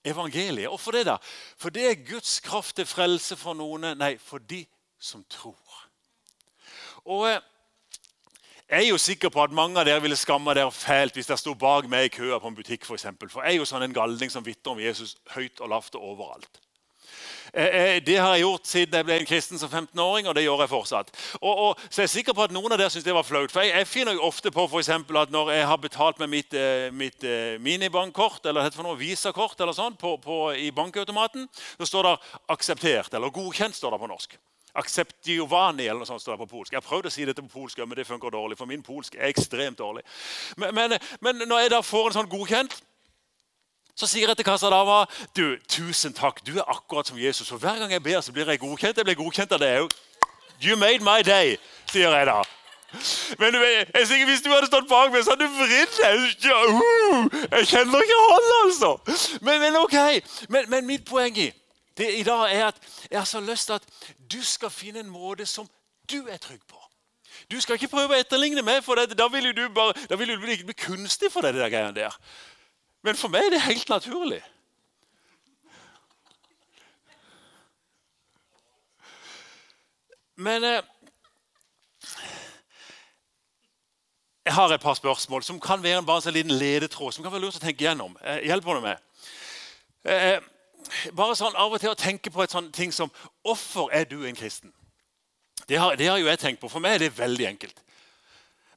Evangeliet. 0.06 0.68
Hvorfor 0.68 0.92
det? 0.92 1.06
da? 1.06 1.18
For 1.58 1.70
det 1.70 1.90
er 1.90 2.12
Guds 2.12 2.40
kraft 2.40 2.76
til 2.76 2.86
frelse 2.86 3.36
for 3.36 3.54
noen. 3.54 3.98
Nei, 3.98 4.18
for 4.18 4.38
de 4.38 4.66
som 5.00 5.26
tror. 5.30 5.88
Og 7.06 7.30
eh, 7.30 7.40
jeg 8.70 8.86
er 8.86 8.90
jo 8.90 8.98
sikker 8.98 9.30
på 9.30 9.44
at 9.44 9.52
mange 9.52 9.80
av 9.80 9.86
dere 9.86 10.02
ville 10.02 10.16
skamma 10.16 10.54
dere 10.54 10.72
fælt 10.72 11.14
hvis 11.14 11.28
dere 11.28 11.38
sto 11.38 11.54
bak 11.54 11.88
meg 11.90 12.06
i 12.06 12.16
køa 12.18 12.40
på 12.40 12.48
en 12.48 12.56
butikk. 12.56 12.86
For, 12.86 12.96
eksempel. 12.96 13.30
for 13.30 13.42
jeg 13.42 13.54
er 13.54 13.58
jo 13.58 13.66
sånn 13.66 13.84
en 13.84 13.94
galning 13.94 14.32
som 14.32 14.46
vitner 14.46 14.72
om 14.72 14.80
Jesus 14.80 15.16
høyt 15.36 15.62
og 15.62 15.70
lavt 15.70 15.96
og 15.96 16.02
overalt. 16.02 16.65
Eh, 17.56 17.96
eh, 17.96 18.04
det 18.04 18.18
har 18.18 18.34
jeg 18.36 18.44
gjort 18.44 18.68
siden 18.68 18.98
jeg 19.00 19.08
ble 19.08 19.16
en 19.22 19.28
kristen 19.28 19.60
som 19.60 19.70
15-åring, 19.72 20.28
og 20.28 20.36
det 20.36 20.44
gjør 20.44 20.66
jeg 20.66 20.72
fortsatt. 20.74 21.12
Og, 21.40 21.54
og, 21.54 21.84
så 21.88 22.02
jeg 22.02 22.10
er 22.10 22.12
sikker 22.12 22.36
på 22.36 22.44
at 22.44 22.56
Noen 22.56 22.74
av 22.76 22.82
dere 22.82 22.92
syns 22.92 23.06
det 23.06 23.14
var 23.16 23.24
flaut. 23.24 23.54
For 23.54 23.64
jeg, 23.64 23.72
jeg 23.80 23.88
finner 23.88 24.18
jo 24.18 24.26
ofte 24.28 24.52
på 24.52 24.66
for 24.68 24.84
at 24.84 25.32
når 25.32 25.52
jeg 25.56 25.68
har 25.70 25.80
betalt 25.80 26.20
med 26.20 26.34
mitt, 26.34 26.54
eh, 26.54 26.90
mitt 26.92 27.24
minibankkort 27.64 28.46
eller 28.46 28.68
for 28.76 28.84
noe 28.84 29.00
visakort 29.00 29.62
eller 29.62 29.76
sånn, 29.78 29.96
på, 29.96 30.18
på, 30.20 30.40
i 30.60 30.68
bankautomaten, 30.76 31.48
så 31.80 31.88
står 31.88 32.10
det 32.10 32.16
'akseptert' 32.52 33.16
eller 33.16 33.32
'godkjent' 33.32 33.80
står 33.80 33.96
det 33.96 34.00
på 34.04 34.12
norsk. 34.12 34.36
Akseptiovani 34.76 35.88
eller 35.88 36.04
noe 36.04 36.10
sånt 36.10 36.22
står 36.22 36.36
det 36.36 36.44
på 36.44 36.58
polsk. 36.58 36.74
Jeg 36.74 36.82
har 36.82 36.90
prøvd 36.90 37.08
å 37.08 37.14
si 37.14 37.24
dette 37.24 37.42
på 37.46 37.62
polsk, 37.62 37.80
men 37.80 37.96
det 37.96 38.08
funker 38.08 38.36
dårlig. 38.36 38.58
For 38.60 38.68
min 38.68 38.84
polsk 38.84 39.16
er 39.16 39.32
ekstremt 39.32 39.80
dårlig. 39.80 40.04
Men, 40.58 40.76
men, 40.76 40.98
men 41.24 41.48
når 41.48 41.64
jeg 41.64 41.72
da 41.72 41.80
får 41.82 42.10
en 42.10 42.18
sånn 42.18 42.32
godkjent, 42.32 42.76
så 43.96 44.08
sier 44.08 44.28
jeg 44.28 44.38
til 44.38 44.48
kassadama 44.48 45.06
du, 45.38 45.56
tusen 45.72 46.14
takk, 46.14 46.42
du 46.48 46.58
er 46.58 46.68
akkurat 46.68 47.08
som 47.08 47.20
Jesus. 47.20 47.48
For 47.48 47.58
hver 47.58 47.80
gang 47.80 47.92
jeg 47.92 48.04
ber, 48.04 48.22
så 48.22 48.32
blir 48.36 48.50
jeg 48.50 48.60
godkjent. 48.60 48.98
Jeg 48.98 49.08
blir 49.08 49.16
godkjent 49.20 49.56
av 49.56 49.64
deg. 49.64 49.96
You 50.62 50.76
made 50.78 51.04
my 51.04 51.22
day, 51.24 51.58
sier 51.92 52.12
jeg 52.12 52.28
da. 52.28 52.42
Men 53.40 53.56
jeg, 53.56 53.88
jeg 53.94 54.26
hvis 54.26 54.42
du 54.42 54.50
hadde 54.52 54.68
stått 54.68 54.88
bak 54.88 55.12
meg, 55.12 55.24
så 55.24 55.36
hadde 55.36 55.48
du 55.48 55.58
vridd 55.60 55.96
deg. 56.00 56.26
Uh, 56.46 57.38
jeg 57.58 57.68
kjenner 57.72 58.04
ikke 58.04 58.20
han, 58.24 58.50
altså. 58.64 58.92
Men, 59.42 59.60
men 59.64 59.78
ok. 59.82 59.98
Men, 60.50 60.70
men 60.72 60.88
mitt 60.88 61.06
poeng 61.08 61.38
i, 61.40 61.50
det 61.98 62.10
i 62.20 62.24
dag 62.28 62.52
er 62.52 62.68
at 62.70 62.80
jeg 63.12 63.20
har 63.20 63.28
så 63.30 63.40
lyst 63.44 63.72
til 63.72 63.80
at 63.80 64.12
du 64.32 64.42
skal 64.44 64.72
finne 64.72 65.04
en 65.04 65.12
måte 65.12 65.48
som 65.48 65.68
du 66.12 66.22
er 66.28 66.38
trygg 66.38 66.64
på. 66.68 66.80
Du 67.52 67.60
skal 67.62 67.78
ikke 67.78 67.92
prøve 67.92 68.16
å 68.16 68.20
etterligne 68.20 68.64
meg, 68.66 68.82
for 68.84 68.98
det. 69.00 69.18
da 69.18 69.28
vil 69.32 69.52
du, 69.56 69.68
bare, 69.76 69.94
da 70.10 70.18
vil 70.20 70.34
du 70.34 70.40
bli, 70.42 70.58
bli 70.66 70.76
kunstig 70.78 71.32
for 71.32 71.46
deg, 71.46 71.56
det 71.56 71.66
der 71.66 71.74
greiene 71.74 71.96
der. 71.96 72.16
Men 73.06 73.16
for 73.16 73.30
meg 73.30 73.46
er 73.46 73.54
det 73.54 73.62
helt 73.62 73.90
naturlig. 73.90 74.42
Men 80.36 80.64
eh, 80.64 80.82
jeg 84.46 84.54
har 84.54 84.74
et 84.74 84.82
par 84.82 84.98
spørsmål 84.98 85.44
som 85.44 85.60
kan 85.62 85.84
være 85.84 86.02
bare 86.04 86.18
en 86.18 86.26
sånn 86.26 86.36
liten 86.36 86.58
ledetråd. 86.58 87.14
som 87.14 87.24
kan 87.24 87.32
være 87.32 87.46
lurt 87.46 87.60
å 87.60 87.62
tenke 87.62 87.86
gjennom. 87.86 88.18
Eh, 88.24 88.42
hjelper 88.50 88.74
du 88.74 88.82
meg? 88.84 88.98
Eh, 90.04 90.42
bare 91.14 91.38
sånn 91.38 91.56
av 91.56 91.78
og 91.78 91.82
til 91.82 91.94
å 91.94 92.00
tenke 92.00 92.34
på 92.34 92.44
et 92.44 92.58
sånt 92.58 92.74
ting 92.74 92.92
som 92.94 93.14
Hvorfor 93.46 93.94
er 93.94 94.10
du 94.10 94.26
en 94.26 94.36
kristen? 94.36 94.74
Det 95.70 95.78
har, 95.78 95.96
det 95.96 96.10
har, 96.10 96.18
jo 96.18 96.28
jeg 96.28 96.42
tenkt 96.42 96.62
på. 96.62 96.70
For 96.74 96.82
meg 96.82 96.98
er 96.98 97.06
det 97.06 97.18
veldig 97.18 97.48
enkelt. 97.54 97.86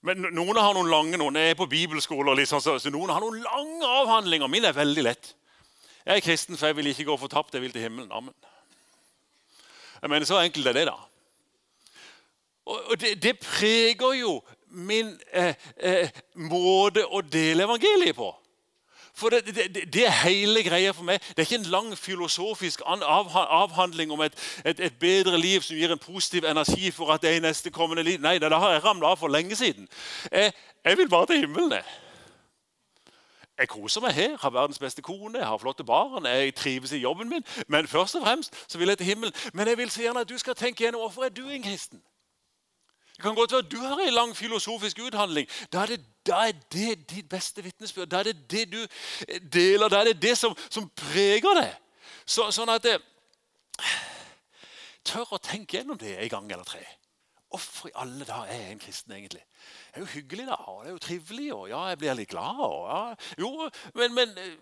Men 0.07 0.29
Noen 0.31 0.57
har 0.61 0.77
noen 0.77 0.91
lange 0.91 1.19
noen 1.19 1.37
er 1.41 1.57
på 1.59 1.67
bibelskoler, 1.71 2.37
liksom, 2.39 2.63
så 2.63 2.93
noen 2.93 3.11
har 3.11 3.23
noen 3.23 3.41
lange 3.43 3.89
avhandlinger. 4.03 4.51
Min 4.51 4.69
er 4.69 4.77
veldig 4.77 5.05
lett. 5.05 5.33
Jeg 6.07 6.17
er 6.17 6.25
kristen, 6.25 6.57
for 6.57 6.71
jeg 6.71 6.79
vil 6.79 6.87
ikke 6.93 7.09
gå 7.11 7.17
fortapt. 7.21 7.55
Jeg 7.55 7.63
vil 7.63 7.75
til 7.75 7.83
himmelen. 7.85 8.13
Amen. 8.13 8.35
Jeg 10.03 10.11
mener, 10.11 10.27
Så 10.27 10.39
enkelt 10.39 10.67
er 10.67 10.73
det, 10.73 10.87
da. 10.87 10.97
Og 12.69 13.01
det, 13.01 13.23
det 13.23 13.39
preger 13.41 14.13
jo 14.21 14.43
min 14.71 15.15
eh, 15.33 15.55
eh, 15.77 16.11
måte 16.35 17.07
å 17.07 17.23
dele 17.25 17.65
evangeliet 17.65 18.17
på. 18.17 18.29
For 19.19 19.29
det, 19.35 19.47
det, 19.47 19.93
det, 19.93 20.07
er 20.07 20.15
hele 20.23 20.63
greia 20.63 20.93
for 20.95 21.03
meg. 21.03 21.19
Det 21.21 21.43
er 21.43 21.47
ikke 21.49 21.59
en 21.59 21.73
lang 21.73 21.99
filosofisk 21.99 22.83
avhandling 22.87 24.13
om 24.15 24.21
et, 24.23 24.35
et, 24.65 24.81
et, 24.81 24.99
bedre 25.01 25.41
liv 25.41 25.61
som 25.67 25.77
gir 25.77 25.93
en 25.93 25.99
positiv 25.99 26.45
energi 26.47 26.91
for 26.95 27.11
at 27.13 27.23
det 27.23 27.31
er 27.31 27.41
i 27.41 27.43
neste 27.43 27.71
kommende 27.75 28.03
liv. 28.07 28.21
Nei, 28.23 28.37
det 28.39 28.53
har 28.53 28.77
jeg 28.77 28.85
ramla 28.85 29.11
av 29.11 29.19
for 29.19 29.29
lenge 29.29 29.57
siden. 29.59 29.89
Jeg, 30.33 30.53
jeg 30.85 30.99
vil 30.99 31.11
bare 31.11 31.27
til 31.27 31.43
himmelen. 31.43 31.75
Jeg 33.59 33.69
koser 33.69 34.01
meg 34.01 34.15
her, 34.15 34.37
har 34.39 34.55
verdens 34.55 34.79
beste 34.79 35.03
kone, 35.03 35.39
jeg 35.39 35.47
har 35.47 35.59
flotte 35.59 35.85
barn, 35.85 36.27
jeg 36.27 36.55
trives 36.55 36.93
i 36.93 37.03
jobben 37.03 37.29
min. 37.29 37.45
Men 37.67 37.89
først 37.89 38.15
og 38.15 38.23
fremst 38.23 38.55
så 38.69 38.79
vil 38.79 38.89
jeg 38.89 38.99
til 38.99 39.07
himmelen. 39.07 39.35
Men 39.53 39.69
jeg 39.69 39.79
vil 39.79 39.91
så 39.91 40.03
gjerne 40.03 40.21
at 40.21 40.29
du 40.29 40.39
skal 40.39 40.55
tenke 40.55 40.85
gjennom 40.85 41.01
hvorfor 41.01 41.27
er 41.27 41.35
du 41.35 41.49
en 41.49 41.63
kristen. 41.63 42.03
Det 43.19 43.25
kan 43.25 43.35
godt 43.35 43.53
være 43.53 43.63
du 43.63 43.77
har 43.83 43.99
en 43.99 44.15
lang 44.15 44.37
filosofisk 44.37 44.99
uthandling. 45.03 45.49
Da 45.73 45.79
er 45.83 45.87
det, 45.87 46.05
da 46.27 46.37
er 46.47 46.53
det 46.73 47.11
ditt 47.11 47.29
beste 47.29 47.65
vitnesbyrd. 47.65 48.07
Da 48.07 48.21
er 48.23 48.29
det 48.31 48.51
det 48.51 48.69
du 48.73 48.79
deler. 49.53 49.89
Da 49.89 50.05
er 50.05 50.13
det 50.13 50.23
det 50.23 50.37
som, 50.39 50.55
som 50.71 50.87
preger 50.95 51.59
deg. 51.59 51.73
Så, 52.23 52.47
sånn 52.55 52.71
at 52.71 52.87
det, 52.87 52.95
eh, 53.83 53.97
Tør 55.09 55.35
å 55.35 55.41
tenke 55.43 55.81
gjennom 55.81 55.99
det 55.99 56.15
en 56.15 56.31
gang 56.31 56.53
eller 56.53 56.69
tre. 56.69 56.85
Hvorfor 57.51 57.91
i 57.91 57.97
alle 57.99 58.27
dager 58.29 58.53
er 58.53 58.63
jeg 58.63 58.73
en 58.77 58.85
kristen, 58.87 59.13
egentlig? 59.17 59.43
Det 59.89 59.97
er 59.97 60.05
jo 60.05 60.13
hyggelig, 60.13 60.47
da. 60.47 60.55
og 60.71 60.85
Det 60.85 60.89
er 60.89 60.93
jo 60.93 61.05
trivelig. 61.09 61.53
og 61.55 61.69
ja, 61.69 61.83
jeg 61.89 61.99
blir 61.99 62.15
litt 62.15 62.31
glad. 62.31 62.63
Og, 62.69 62.87
ja. 62.87 63.15
Jo, 63.39 63.71
men, 63.95 64.15
men 64.15 64.39
eh, 64.39 64.55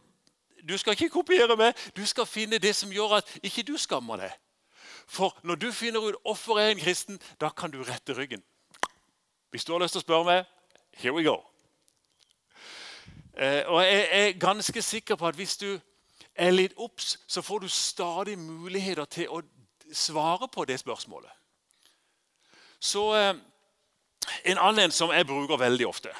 du 0.69 0.79
skal 0.79 0.97
ikke 0.97 1.13
kopiere 1.21 1.61
meg. 1.61 1.77
Du 1.97 2.07
skal 2.07 2.27
finne 2.27 2.59
det 2.59 2.73
som 2.77 2.93
gjør 2.93 3.19
at 3.19 3.39
ikke 3.43 3.69
du 3.69 3.77
skammer 3.77 4.25
deg. 4.25 4.33
For 5.07 5.37
når 5.43 5.55
du 5.55 5.73
finner 5.73 6.01
ut 6.01 6.19
hvorfor 6.23 6.59
er 6.61 6.71
en 6.71 6.81
kristen, 6.83 7.21
da 7.41 7.49
kan 7.49 7.71
du 7.71 7.83
rette 7.83 8.17
ryggen. 8.17 8.43
Hvis 9.51 9.65
du 9.65 9.73
har 9.73 9.81
lyst 9.81 9.97
til 9.97 10.03
å 10.03 10.07
spørre 10.07 10.27
meg 10.27 10.45
here 10.97 11.15
we 11.15 11.25
go. 11.25 11.37
Eh, 13.37 13.63
og 13.69 13.83
Jeg 13.85 14.09
er 14.11 14.39
ganske 14.41 14.83
sikker 14.83 15.17
på 15.17 15.29
at 15.29 15.37
hvis 15.37 15.57
du 15.57 15.79
er 16.35 16.51
litt 16.51 16.75
obs, 16.77 17.19
så 17.27 17.43
får 17.43 17.59
du 17.59 17.69
stadig 17.69 18.39
muligheter 18.39 19.05
til 19.05 19.29
å 19.29 19.43
svare 19.93 20.49
på 20.49 20.65
det 20.65 20.81
spørsmålet. 20.81 21.31
Så 22.81 23.15
eh, 23.15 23.35
En 24.45 24.59
annen 24.59 24.91
som 24.91 25.13
jeg 25.15 25.27
bruker 25.27 25.57
veldig 25.57 25.87
ofte 25.87 26.11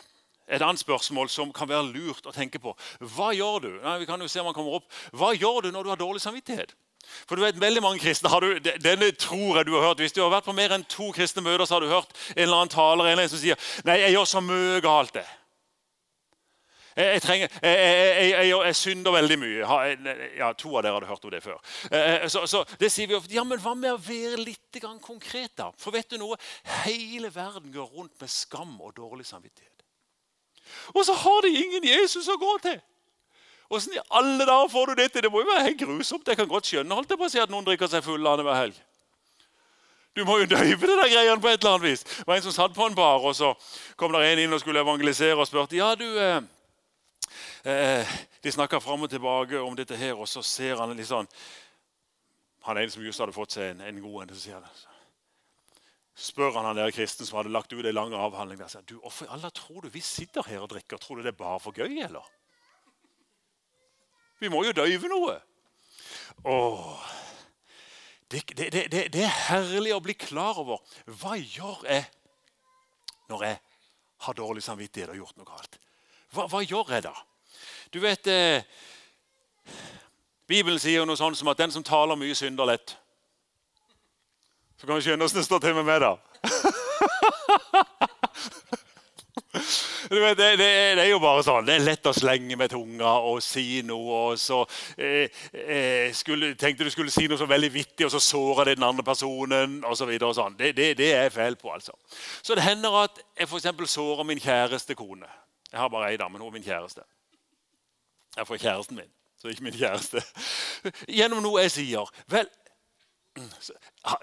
et 0.47 0.63
annet 0.63 0.79
spørsmål 0.79 1.29
som 1.29 1.53
kan 1.53 1.69
være 1.69 1.91
lurt 1.91 2.27
å 2.27 2.35
tenke 2.35 2.61
på. 2.63 2.75
Hva 3.01 3.33
gjør 3.35 3.65
du 3.65 3.71
Nei, 3.83 3.99
vi 4.03 4.07
kan 4.07 4.21
jo 4.23 4.29
se 4.31 4.41
om 4.41 4.47
han 4.47 4.55
kommer 4.55 4.79
opp. 4.79 4.93
Hva 5.11 5.33
gjør 5.35 5.67
du 5.67 5.73
når 5.75 5.83
du 5.83 5.91
har 5.91 5.99
dårlig 6.01 6.23
samvittighet? 6.23 6.75
For 7.27 7.39
du 7.39 7.45
vet, 7.45 7.61
veldig 7.61 7.83
mange 7.85 8.03
kristne 8.03 8.31
du, 8.43 8.51
Denne 8.83 9.11
tror 9.19 9.61
jeg 9.61 9.69
du 9.69 9.75
har 9.77 9.89
hørt. 9.89 10.03
Hvis 10.05 10.15
du 10.17 10.23
har 10.23 10.33
vært 10.33 10.49
på 10.49 10.55
mer 10.57 10.75
enn 10.77 10.87
to 10.91 11.11
kristne 11.17 11.45
møter, 11.45 11.67
så 11.67 11.77
har 11.77 11.85
du 11.85 11.91
hørt 11.91 12.15
en 12.35 12.45
eller 12.45 12.63
annen 12.63 12.73
taler 12.73 13.05
en 13.05 13.13
eller 13.13 13.27
annen 13.27 13.33
som 13.35 13.43
sier 13.43 13.59
nei, 13.87 14.01
jeg 14.03 14.17
gjør 14.17 14.31
så 14.31 14.45
mye 14.45 14.81
galt. 14.85 15.15
det. 15.19 15.27
Jeg, 16.97 17.13
jeg, 17.13 17.23
trenger, 17.23 17.49
jeg, 17.63 18.49
jeg, 18.49 18.77
synder 18.77 19.13
veldig 19.13 19.37
mye. 19.39 19.65
Ja, 20.39 20.53
To 20.57 20.79
av 20.79 20.87
dere 20.87 20.97
hadde 20.97 21.11
hørt 21.11 21.27
om 21.29 21.35
det 21.35 21.43
før. 21.45 21.59
Eh, 21.91 22.15
eh, 22.15 22.29
så, 22.33 22.47
så 22.49 22.63
det 22.81 22.89
sier 22.93 23.11
vi 23.11 23.19
ofte. 23.19 23.35
Ja, 23.37 23.45
Men 23.45 23.61
hva 23.61 23.75
med 23.77 23.93
å 23.93 24.01
være 24.01 24.41
litt 24.41 24.81
konkret, 25.05 25.53
da? 25.61 25.69
For 25.77 25.93
vet 25.93 26.09
du 26.11 26.17
noe? 26.23 26.39
Hele 26.87 27.29
verden 27.35 27.69
går 27.75 27.91
rundt 27.93 28.17
med 28.21 28.33
skam 28.33 28.79
og 28.81 28.97
dårlig 28.97 29.29
samvittighet. 29.29 29.85
Og 30.95 31.05
så 31.07 31.15
har 31.15 31.45
de 31.45 31.53
ingen 31.53 31.85
Jesus 31.85 32.29
å 32.33 32.39
gå 32.41 32.59
til! 32.65 32.81
Åssen 33.69 33.97
i 33.97 34.03
alle 34.15 34.47
dager 34.47 34.69
får 34.71 34.87
du 34.87 35.01
det 35.01 35.09
til? 35.13 35.23
Det 35.27 35.33
må 35.33 35.43
jo 35.43 35.49
være 35.51 35.65
helt 35.67 35.81
grusomt. 35.81 36.29
Jeg 36.29 36.39
kan 36.39 36.49
godt 36.49 36.69
skjønne 36.69 36.95
holdt 36.95 37.11
jeg 37.11 37.19
på 37.19 37.27
å 37.27 37.33
si 37.33 37.41
at 37.43 37.51
noen 37.51 37.67
drikker 37.67 37.91
seg 37.91 38.05
full 38.07 38.23
annenhver 38.23 38.59
helg. 38.61 38.79
Du 40.17 40.23
må 40.25 40.39
jo 40.41 40.47
døyve 40.49 40.89
det 40.89 40.97
der 40.97 41.11
greiene 41.13 41.41
på 41.45 41.51
et 41.51 41.61
eller 41.61 41.75
annet 41.75 41.89
vis. 41.91 42.05
Det 42.05 42.25
var 42.27 42.39
En 42.39 42.45
som 42.47 42.55
satt 42.55 42.75
på 42.75 42.87
en 42.87 42.95
bar, 42.97 43.21
og 43.21 43.35
så 43.37 43.53
kom 44.01 44.15
der 44.15 44.25
en 44.25 44.45
inn 44.47 44.53
og 44.57 44.63
skulle 44.63 44.81
evangelisere 44.81 45.37
og 45.37 45.49
spurte 45.49 45.77
ja 45.77 45.91
du, 45.95 46.07
eh, 46.19 46.41
eh, 47.65 48.15
De 48.43 48.53
snakka 48.53 48.81
fram 48.81 49.03
og 49.03 49.11
tilbake 49.11 49.61
om 49.61 49.77
dette 49.77 49.97
her, 49.97 50.15
og 50.15 50.29
så 50.29 50.43
ser 50.43 50.77
han 50.81 50.97
litt 50.97 51.09
sånn 51.09 51.29
Han 52.65 52.77
er 52.77 52.83
en 52.83 52.91
som 52.91 53.03
just 53.03 53.21
hadde 53.21 53.35
fått 53.37 53.53
seg 53.53 53.75
en, 53.75 53.81
en 53.81 54.01
god 54.01 54.23
en. 54.23 54.35
Så 54.35 54.41
sier 54.41 54.55
han, 54.55 54.65
spør 56.17 56.57
han 56.57 56.65
han 56.65 56.77
der 56.81 56.91
kristen 56.91 57.27
som 57.27 57.37
hadde 57.39 57.53
lagt 57.53 57.73
ut 57.73 57.85
en 57.85 57.95
lang 57.95 58.15
avhandling. 58.15 58.59
der, 58.59 58.69
sier, 58.69 58.83
du, 58.87 58.97
Hvorfor 59.03 59.27
i 59.27 59.35
alle 59.37 59.51
tror 59.51 59.83
du 59.83 59.89
vi 59.93 60.01
sitter 60.01 60.43
her 60.49 60.65
og 60.65 60.73
drikker? 60.73 60.97
Tror 60.99 61.17
du 61.17 61.23
det 61.23 61.35
er 61.35 61.39
bare 61.45 61.61
for 61.61 61.77
gøy, 61.77 62.01
eller? 62.03 62.25
Vi 64.41 64.51
må 64.53 64.63
jo 64.67 64.75
døyve 64.77 65.09
noe. 65.11 65.37
Åh, 66.47 67.07
det, 68.31 68.43
det, 68.57 68.71
det, 68.73 69.07
det, 69.13 69.23
er 69.23 69.39
herlig 69.49 69.95
å 69.95 70.03
bli 70.03 70.17
klar 70.19 70.59
over 70.61 70.83
hva 71.21 71.37
gjør 71.39 71.87
jeg 71.87 72.05
når 73.31 73.45
jeg 73.47 73.59
har 74.27 74.39
dårlig 74.39 74.63
samvittighet 74.63 75.13
og 75.15 75.21
gjort 75.23 75.41
noe 75.41 75.49
galt. 75.49 75.79
Hva, 76.35 76.47
hva 76.51 76.63
gjør 76.63 76.93
jeg 76.97 77.07
da? 77.07 77.15
Du 77.95 78.01
vet, 78.03 78.27
eh, 78.27 78.63
Bibelen 80.47 80.79
sier 80.83 81.01
jo 81.01 81.09
noe 81.09 81.19
sånt 81.19 81.39
som 81.39 81.51
at 81.51 81.59
den 81.59 81.75
som 81.75 81.87
taler 81.87 82.19
mye, 82.19 82.35
synder 82.39 82.69
lett. 82.69 82.97
Så 84.77 84.87
kan 84.87 84.99
du 84.99 85.05
skjønne 85.07 85.25
åssen 85.25 85.41
det 85.41 85.47
står 85.47 85.63
til 85.65 85.79
med 85.79 85.87
meg, 85.89 86.03
da. 86.05 86.13
Vet, 90.11 90.39
det, 90.39 90.51
det, 90.59 90.67
det, 90.97 91.03
er 91.03 91.11
jo 91.11 91.19
bare 91.23 91.43
sånn. 91.43 91.67
Det 91.67 91.75
er 91.77 91.85
lett 91.87 92.07
å 92.07 92.13
slenge 92.15 92.57
med 92.59 92.71
tunga 92.71 93.17
og 93.27 93.41
si 93.43 93.81
noe. 93.87 94.21
og 94.31 94.39
så 94.41 94.61
eh, 94.99 95.33
eh, 95.51 96.13
skulle, 96.15 96.53
Tenkte 96.59 96.87
du 96.87 96.93
skulle 96.95 97.11
si 97.15 97.27
noe 97.27 97.41
så 97.41 97.49
veldig 97.51 97.73
vittig, 97.75 98.07
og 98.07 98.13
så 98.15 98.23
såra 98.23 98.69
det 98.69 98.77
den 98.79 98.87
andre 98.87 99.05
personen. 99.07 99.81
Og 99.85 99.99
så 99.99 100.09
videre, 100.09 100.31
og 100.31 100.39
sånn. 100.39 100.57
det, 100.59 100.75
det, 100.79 100.93
det 101.01 101.11
er 101.17 101.35
feil 101.35 101.59
på. 101.59 101.73
altså. 101.75 101.97
Så 102.43 102.55
det 102.55 102.67
hender 102.67 103.03
at 103.03 103.19
jeg 103.39 103.51
f.eks. 103.51 103.69
sårer 103.91 104.29
min 104.29 104.43
kjæreste 104.43 104.95
kone. 104.99 105.29
Jeg 105.73 105.81
har 105.83 105.91
bare 105.93 106.13
ei 106.13 106.21
dame, 106.21 106.39
hun 106.39 106.49
er 106.49 106.59
min 106.59 106.67
kjæreste. 106.67 107.03
Jeg 108.37 108.47
får 108.47 108.61
kjæresten 108.63 109.01
min, 109.01 109.11
så 109.41 109.49
ikke 109.51 109.65
min 109.67 109.75
kjæreste. 109.77 110.23
Gjennom 111.19 111.43
noe 111.43 111.65
jeg 111.65 111.73
sier. 111.81 112.13
Vel, 112.31 112.49
så, 113.61 113.75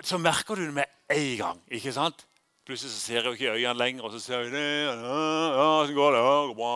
så 0.05 0.19
merker 0.21 0.55
du 0.55 0.67
det 0.67 0.75
med 0.77 0.85
en 1.11 1.37
gang. 1.37 1.59
ikke 1.67 1.93
sant? 1.93 2.23
Plutselig 2.63 2.93
så 2.93 2.99
ser 2.99 3.17
jeg 3.17 3.25
jo 3.25 3.31
ikke 3.35 3.55
øynene 3.57 3.79
lenger, 3.79 4.03
og 4.07 4.11
så 4.13 4.19
ser 4.23 4.45
jeg 4.45 4.51
det. 4.53 4.67
Ja, 4.87 5.65
så 5.87 5.93
går 5.93 6.13
det. 6.15 6.19
Ja, 6.23 6.35
går 6.47 6.53
bra. 6.55 6.75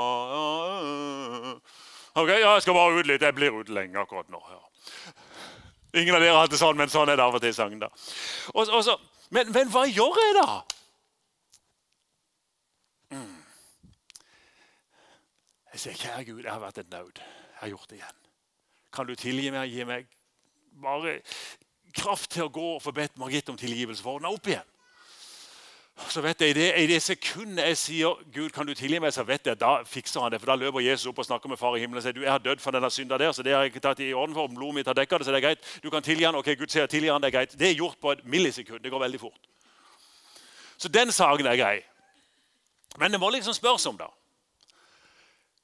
Ok, 2.18 2.28
ja, 2.30 2.54
jeg 2.54 2.62
skal 2.66 2.76
bare 2.76 2.98
ut 3.00 3.08
litt. 3.08 3.24
Jeg 3.24 3.36
blir 3.38 3.56
ute 3.56 3.72
lenge 3.72 4.02
akkurat 4.02 4.28
nå. 4.34 4.42
Ja. 4.52 4.60
Ingen 6.02 6.18
av 6.18 6.22
dere 6.22 6.36
har 6.36 6.44
hatt 6.44 6.52
det 6.52 6.60
sånn, 6.60 6.76
men 6.76 6.92
sånn 6.92 7.08
er 7.08 7.16
det 7.16 7.24
av 7.24 7.40
og 7.40 7.44
til 7.44 7.56
i 7.56 7.56
sangen. 7.56 7.80
da. 7.80 7.92
Og, 8.52 8.68
og 8.68 8.84
så, 8.84 8.98
men, 9.32 9.48
men, 9.56 9.72
hva 9.72 9.86
gjør 9.88 10.20
jeg, 10.26 10.36
da? 10.42 10.60
Mm. 13.16 13.36
Jeg 15.72 15.86
sier, 15.86 16.00
kjære 16.04 16.30
Gud, 16.34 16.44
jeg 16.44 16.52
har 16.52 16.64
vært 16.68 16.84
et 16.84 16.92
nød. 16.92 17.24
Jeg 17.24 17.62
har 17.64 17.76
gjort 17.78 17.90
det 17.94 18.02
igjen. 18.02 18.24
Kan 18.98 19.08
du 19.08 19.16
tilgi 19.16 19.56
meg? 19.56 19.72
Gi 19.72 19.88
meg 19.88 20.12
bare 20.84 21.22
kraft 21.96 22.34
til 22.36 22.50
å 22.50 22.52
gå 22.52 22.74
og 22.76 22.84
få 22.84 22.92
bedt 22.92 23.16
Margit 23.22 23.48
om 23.54 23.58
tilgivelse 23.58 24.04
for 24.04 24.18
å 24.18 24.20
ordne 24.20 24.36
opp 24.36 24.52
igjen 24.52 24.74
så 25.98 26.22
vet 26.22 26.42
jeg, 26.42 26.50
I 26.50 26.54
det, 26.54 26.90
det 26.90 27.02
sekundet 27.02 27.66
jeg 27.66 27.78
sier 27.78 28.20
'Gud, 28.34 28.50
kan 28.50 28.68
du 28.68 28.74
tilgi 28.74 29.00
meg', 29.00 29.14
så 29.14 29.24
vet 29.24 29.48
jeg, 29.48 29.60
da 29.60 29.84
fikser 29.84 30.22
han 30.22 30.32
det. 30.32 30.40
For 30.42 30.52
Da 30.52 30.56
løper 30.56 30.80
Jesus 30.80 31.10
opp 31.10 31.20
og 31.20 31.26
snakker 31.26 31.50
med 31.50 31.58
far 31.58 31.76
i 31.76 31.80
himmelen 31.80 31.98
og 31.98 32.04
sier 32.04 32.14
du, 32.14 32.22
jeg 32.22 32.32
har 32.32 32.38
dødd 32.44 32.62
for 32.62 32.72
denne 32.72 32.92
synda 32.92 33.18
der. 33.18 33.32
så 33.32 33.44
det 33.44 33.54
har 33.54 33.66
jeg 33.66 33.74
ikke 33.74 33.80
tatt 33.80 34.00
i 34.00 34.14
orden 34.14 34.36
for, 34.36 34.48
blodet 34.48 34.76
mitt 34.76 34.88
har 34.88 34.94
dekka 34.94 35.18
det, 35.18 35.26
så 35.26 35.32
det 35.32 35.44
er 35.44 35.48
greit. 35.48 35.80
Du 35.84 35.90
kan 35.90 36.04
tilgi 36.04 36.24
han, 36.24 36.36
ok, 36.36 36.56
Gud 36.58 36.70
sier 36.70 36.86
tilgi 36.86 37.10
han, 37.10 37.22
det 37.22 37.28
er 37.28 37.38
greit. 37.40 37.60
Det 37.60 37.70
er 37.70 37.74
gjort 37.74 37.98
på 38.02 38.12
et 38.12 38.26
millisekund. 38.26 38.80
Det 38.84 38.92
går 38.92 39.00
veldig 39.00 39.20
fort. 39.20 39.50
Så 40.78 40.88
den 40.88 41.12
saken 41.12 41.46
er 41.46 41.58
grei. 41.58 41.82
Men 42.98 43.12
det 43.12 43.20
må 43.20 43.30
liksom 43.30 43.54
spørres 43.54 43.86
om, 43.86 43.98
da. 43.98 44.08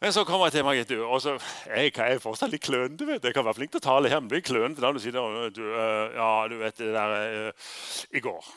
Men 0.02 0.12
så 0.12 0.24
kommer 0.24 0.46
jeg 0.46 0.52
til 0.52 0.66
Margit, 0.66 0.92
og 0.92 1.22
så, 1.22 1.38
jeg, 1.68 1.94
jeg 1.98 2.14
er 2.14 2.20
fortsatt 2.20 2.52
litt 2.52 2.64
klønete. 2.66 3.08
vet. 3.08 3.24
Jeg 3.24 3.34
kan 3.34 3.46
være 3.46 3.54
flink 3.54 3.72
til 3.72 3.80
å 3.80 3.86
tale 3.86 4.10
her, 4.10 4.20
men 4.20 4.28
blir 4.34 4.42
klønete 4.44 4.82
da 4.82 4.92
du 4.92 5.00
sier 5.00 5.16
du, 5.16 5.62
uh, 5.64 6.12
ja, 6.12 6.48
du 6.52 6.58
vet 6.60 6.78
det 6.78 6.92
der 6.92 7.14
uh, 7.48 7.70
i 8.12 8.20
går. 8.20 8.50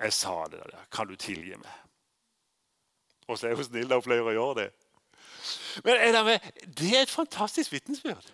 Jeg 0.00 0.12
sa 0.16 0.34
det 0.48 0.60
der. 0.64 0.84
Kan 0.92 1.08
du 1.08 1.16
tilgi 1.16 1.56
meg? 1.60 1.72
Og 3.28 3.38
så 3.38 3.50
er 3.50 3.58
hun 3.58 3.66
snill 3.66 3.92
og 3.94 4.04
pleier 4.04 4.26
å 4.26 4.34
gjøre 4.34 4.62
det. 4.62 4.68
Men 5.84 6.00
det 6.66 6.92
er 6.94 7.02
et 7.04 7.12
fantastisk 7.12 7.72
vitnesbyrd. 7.72 8.32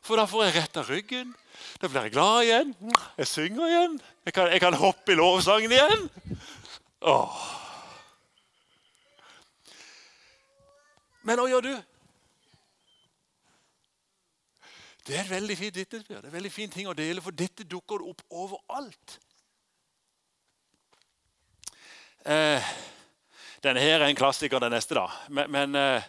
For 0.00 0.16
da 0.16 0.24
får 0.28 0.46
jeg 0.46 0.56
retta 0.56 0.84
ryggen. 0.86 1.32
Da 1.80 1.88
blir 1.88 2.06
jeg 2.06 2.14
glad 2.14 2.42
igjen. 2.44 2.74
Jeg 3.18 3.28
synger 3.28 3.66
igjen. 3.68 3.96
Jeg 4.24 4.36
kan, 4.36 4.52
jeg 4.52 4.62
kan 4.62 4.76
hoppe 4.80 5.12
i 5.12 5.18
lovsangen 5.18 5.72
igjen. 5.72 6.06
Åh. 7.10 7.40
Men 11.26 11.40
hva 11.40 11.48
gjør 11.50 11.66
du? 11.66 11.74
Det 15.04 15.16
er 15.16 15.24
et 15.24 15.32
veldig 15.32 15.56
fint 15.58 15.76
vitnesbyrd. 15.76 16.22
Det 16.22 16.28
er 16.28 16.32
en 16.32 16.38
veldig 16.38 16.52
fin 16.54 16.72
ting 16.72 16.88
å 16.88 16.96
dele, 16.96 17.24
for 17.24 17.36
dette 17.36 17.66
dukker 17.68 18.04
opp 18.06 18.22
overalt. 18.30 19.18
Eh, 22.24 22.62
denne 23.62 23.80
her 23.80 24.00
er 24.00 24.08
en 24.08 24.16
klassiker, 24.16 24.60
den 24.60 24.72
neste, 24.72 24.94
da. 24.94 25.06
Men, 25.28 25.50
men, 25.50 25.74
eh, 25.74 26.02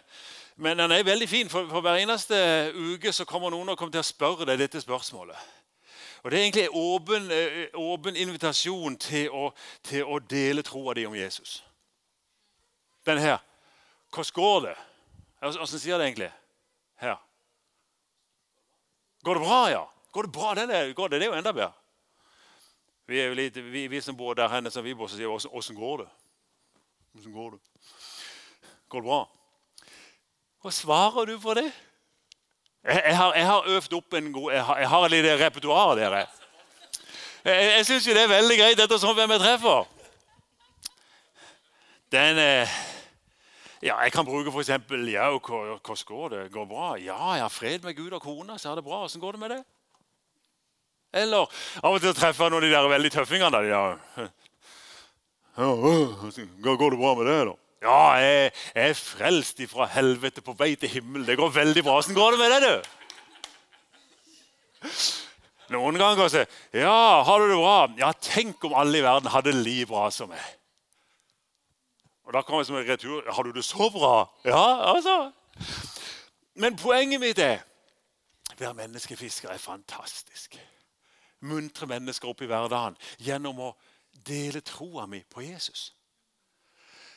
men, 0.56 0.78
den 0.78 0.92
er 0.92 1.04
veldig 1.04 1.28
fin, 1.28 1.48
for, 1.48 1.68
for 1.68 1.80
hver 1.80 2.02
eneste 2.02 2.36
uke 2.74 3.12
så 3.12 3.24
kommer 3.24 3.50
noen 3.50 3.72
og 3.72 3.78
kommer 3.78 3.92
til 3.92 4.04
å 4.04 4.10
spørre 4.10 4.48
deg 4.48 4.60
dette 4.60 4.80
spørsmålet. 4.80 5.36
Og 6.22 6.30
Det 6.30 6.38
er 6.38 6.42
egentlig 6.42 6.64
en 6.68 6.76
åpen, 7.74 8.12
eh, 8.14 8.22
invitasjon 8.22 8.96
til 8.96 9.30
å, 9.30 9.50
til 9.82 10.04
å 10.04 10.20
dele 10.20 10.62
troa 10.62 10.94
di 10.94 11.06
om 11.06 11.16
Jesus. 11.16 11.62
Denne 13.06 13.20
her. 13.20 13.38
Hvordan 14.12 14.34
går 14.34 14.60
det? 14.68 14.76
Åssen 15.42 15.80
sier 15.80 15.98
det 15.98 16.06
egentlig? 16.06 16.30
Her. 17.00 17.16
Går 19.24 19.34
det 19.34 19.42
bra, 19.42 19.70
ja? 19.70 19.86
Går 20.12 20.22
det 20.22 20.32
bra? 20.32 20.54
Den 20.54 20.70
er, 20.70 20.92
går 20.92 21.08
det, 21.08 21.20
det 21.20 21.26
er 21.26 21.32
jo 21.32 21.38
enda 21.38 21.52
bedre. 21.52 21.81
Vi, 23.06 23.18
er 23.20 23.34
litt, 23.34 23.56
vi, 23.56 23.86
vi 23.90 24.00
som 24.00 24.16
bor 24.16 24.36
der 24.38 24.50
henne 24.52 24.70
som 24.70 24.84
vi 24.84 24.94
bor, 24.94 25.10
så 25.10 25.18
sier 25.18 25.30
vi 25.30 25.50
åssen 25.58 25.78
går 25.78 26.04
det? 26.04 26.10
Hvordan 27.12 27.32
går 27.32 27.56
det? 27.56 27.60
Går 28.88 29.02
det 29.02 29.08
bra? 29.08 29.22
Hva 30.62 30.70
svarer 30.70 31.26
du 31.26 31.34
på 31.42 31.54
det? 31.58 31.66
Jeg, 32.82 33.02
jeg, 33.04 33.16
har, 33.16 33.34
jeg 33.34 33.46
har, 33.46 33.66
øvd 33.76 33.92
opp 33.94 34.14
en 34.18 34.32
god 34.34 34.52
Jeg 34.52 34.64
har, 34.64 34.78
jeg 34.78 34.88
har 34.88 35.04
et 35.04 35.10
lite 35.10 35.34
repertoar, 35.44 35.94
dere. 35.98 36.22
Jeg, 37.44 37.66
jeg 37.76 37.86
syns 37.86 38.06
jo 38.06 38.14
det 38.14 38.22
er 38.22 38.32
veldig 38.36 38.58
greit 38.58 38.82
ettersom 38.86 39.14
hvem 39.18 39.34
jeg 39.34 39.42
treffer. 39.42 39.84
Den 42.12 42.38
eh, 42.38 42.80
ja, 43.82 43.98
Jeg 43.98 44.12
kan 44.12 44.24
bruke 44.24 44.50
f.eks.: 44.50 44.68
Ja, 45.10 45.30
hvordan 45.30 46.04
går 46.06 46.28
det? 46.28 46.52
Går 46.52 46.60
det 46.60 46.68
bra? 46.68 46.94
Ja, 46.94 47.32
jeg 47.34 47.42
har 47.42 47.48
fred 47.48 47.82
med 47.82 47.96
Gud 47.96 48.10
og 48.10 48.22
kona, 48.22 48.58
så 48.58 48.70
er 48.70 48.74
det 48.74 48.84
bra. 48.84 48.98
Hvordan 48.98 49.20
går 49.20 49.32
det 49.32 49.40
med 49.40 49.50
det? 49.50 49.64
Eller 51.12 51.48
av 51.82 51.96
og 51.96 52.00
til 52.00 52.14
treffer 52.16 52.46
jeg 52.46 52.54
noen 52.54 52.62
av 52.62 52.68
de 52.68 52.72
der 52.72 52.92
veldig 52.94 53.12
tøffingene. 53.12 53.60
De 53.62 53.70
der. 53.72 54.30
Går 55.56 56.90
det 56.94 57.00
bra 57.02 57.14
med 57.18 57.28
det, 57.28 57.40
da? 57.50 57.54
Ja, 57.82 58.14
jeg, 58.22 58.52
jeg 58.76 58.92
er 58.92 58.94
frelst 58.94 59.60
ifra 59.60 59.88
helvete 59.90 60.42
på 60.44 60.54
vei 60.56 60.74
til 60.78 60.88
himmelen. 60.88 61.26
Det 61.26 61.36
går 61.40 61.50
veldig 61.52 61.82
bra. 61.84 61.98
Hvordan 61.98 62.16
går 62.16 62.30
det 62.30 62.40
med 62.40 62.50
det, 62.54 62.60
du? 62.62 62.74
Noen 65.72 65.96
ganger 65.98 66.28
sier 66.28 66.46
Ja, 66.76 67.22
har 67.26 67.40
du 67.40 67.48
det 67.50 67.58
bra? 67.58 67.76
Ja, 68.00 68.12
tenk 68.12 68.64
om 68.68 68.74
alle 68.78 68.98
i 69.00 69.04
verden 69.04 69.30
hadde 69.32 69.54
like 69.56 69.88
bra 69.90 70.08
som 70.14 70.30
meg. 70.32 70.42
Og 72.26 72.32
da 72.36 72.42
kommer 72.46 72.62
jeg 72.62 72.70
som 72.70 72.78
en 72.78 72.88
retur. 72.88 73.22
Har 73.28 73.42
du 73.42 73.52
det 73.52 73.64
så 73.66 73.90
bra? 73.90 74.14
Ja, 74.46 74.94
altså. 74.94 75.32
Men 76.54 76.76
poenget 76.78 77.20
mitt 77.20 77.40
er 77.42 77.64
å 78.52 78.58
være 78.60 78.78
menneskefisker 78.78 79.50
er 79.50 79.58
fantastisk. 79.58 80.54
Muntre 81.48 81.88
mennesker 81.90 82.30
opp 82.30 82.44
i 82.44 82.50
hverdagen 82.50 82.98
gjennom 83.22 83.60
å 83.70 83.72
dele 84.26 84.60
troa 84.64 85.08
mi 85.10 85.22
på 85.28 85.42
Jesus 85.42 85.90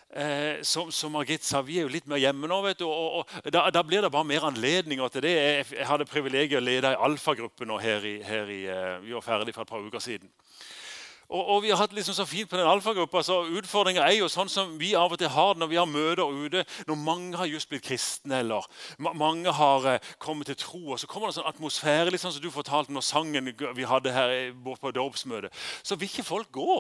eh, 0.10 0.62
som, 0.62 0.92
som, 0.92 1.12
Margit 1.12 1.44
sa, 1.44 1.62
vi 1.62 1.80
er 1.80 1.86
jo 1.86 1.92
litt 1.94 2.08
mer 2.10 2.22
hjemme 2.22 2.50
nå. 2.50 2.62
vet 2.66 2.80
du, 2.80 2.86
og, 2.88 3.22
og 3.22 3.52
da, 3.52 3.68
da, 3.74 3.84
blir 3.84 4.06
det 4.06 4.12
bare 4.14 4.28
mer 4.28 4.48
anledninger 4.50 5.12
til 5.14 5.26
det. 5.28 5.36
Jeg, 5.36 5.68
jeg 5.80 5.90
hadde 5.90 6.10
privilegiet 6.10 6.62
å 6.62 6.64
lede 6.64 6.94
ei 6.94 7.04
alfagruppe 7.10 7.68
nå 7.68 7.80
her 7.84 8.08
i, 8.08 8.16
her 8.26 8.52
i 8.52 8.62
uh, 8.70 8.98
Vi 9.04 9.16
var 9.18 9.26
ferdig 9.26 9.56
for 9.56 9.66
et 9.66 9.74
par 9.74 9.86
uker 9.86 10.04
siden. 10.04 10.32
Og, 11.30 11.42
og, 11.42 11.62
vi 11.64 11.72
har 11.72 11.80
hatt 11.80 11.94
liksom 11.94 12.14
så 12.14 12.26
fint 12.30 12.50
på 12.50 12.58
den 12.58 12.68
alfagruppa. 12.70 13.24
så 13.24 13.40
Utfordringa 13.58 14.04
er 14.06 14.20
jo 14.20 14.28
sånn 14.30 14.50
som 14.52 14.76
vi 14.78 14.92
av 14.96 15.14
og 15.16 15.18
til 15.20 15.32
har 15.34 15.58
når 15.58 15.72
vi 15.72 15.80
har 15.80 15.90
møter 15.90 16.30
ute. 16.30 16.66
Når 16.86 17.00
mange 17.02 17.40
har 17.40 17.50
just 17.50 17.70
blitt 17.70 17.88
kristne, 17.88 18.44
eller 18.44 18.68
ma 19.02 19.14
mange 19.18 19.52
har 19.52 19.88
eh, 19.90 20.12
kommet 20.22 20.52
til 20.52 20.60
tro. 20.62 20.84
og 20.94 21.00
Så 21.02 21.10
kommer 21.10 21.28
det 21.28 21.36
en 21.36 21.40
sånn 21.42 21.50
atmosfære, 21.50 22.18
sånn 22.22 22.36
som 22.36 22.44
du 22.44 22.52
fortalte 22.54 22.94
når 22.94 23.08
sangen 23.10 23.50
vi 23.50 23.90
hadde 23.90 24.14
her 24.14 24.54
bort 24.54 24.84
på 24.84 24.94
dåpsmøtet. 24.94 25.54
Så 25.82 25.98
vil 25.98 26.12
ikke 26.12 26.30
folk 26.30 26.52
gå. 26.54 26.78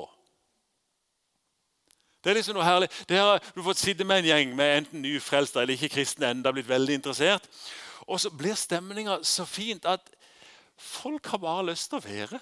Det 2.22 2.32
er 2.32 2.40
liksom 2.40 2.58
noe 2.58 2.66
herlig. 2.66 2.90
Det 3.10 3.18
Har, 3.18 3.42
du 3.54 3.62
fått 3.66 3.82
sitte 3.82 4.06
med 4.06 4.24
en 4.24 4.30
gjeng 4.32 4.56
med 4.58 4.78
enten 4.78 5.02
nyfrelste 5.02 5.62
eller 5.62 5.74
ikke 5.74 5.94
kristne 5.98 6.30
enda, 6.34 6.54
blitt 6.54 6.70
veldig 6.70 7.02
interessert. 7.02 7.50
Og 8.06 8.22
så 8.22 8.30
blir 8.30 8.58
stemninga 8.58 9.20
så 9.26 9.46
fint 9.46 9.86
at 9.86 10.06
folk 10.78 11.34
har 11.34 11.42
bare 11.42 11.72
lyst 11.72 11.90
til 11.90 11.98
å 11.98 12.06
være. 12.06 12.42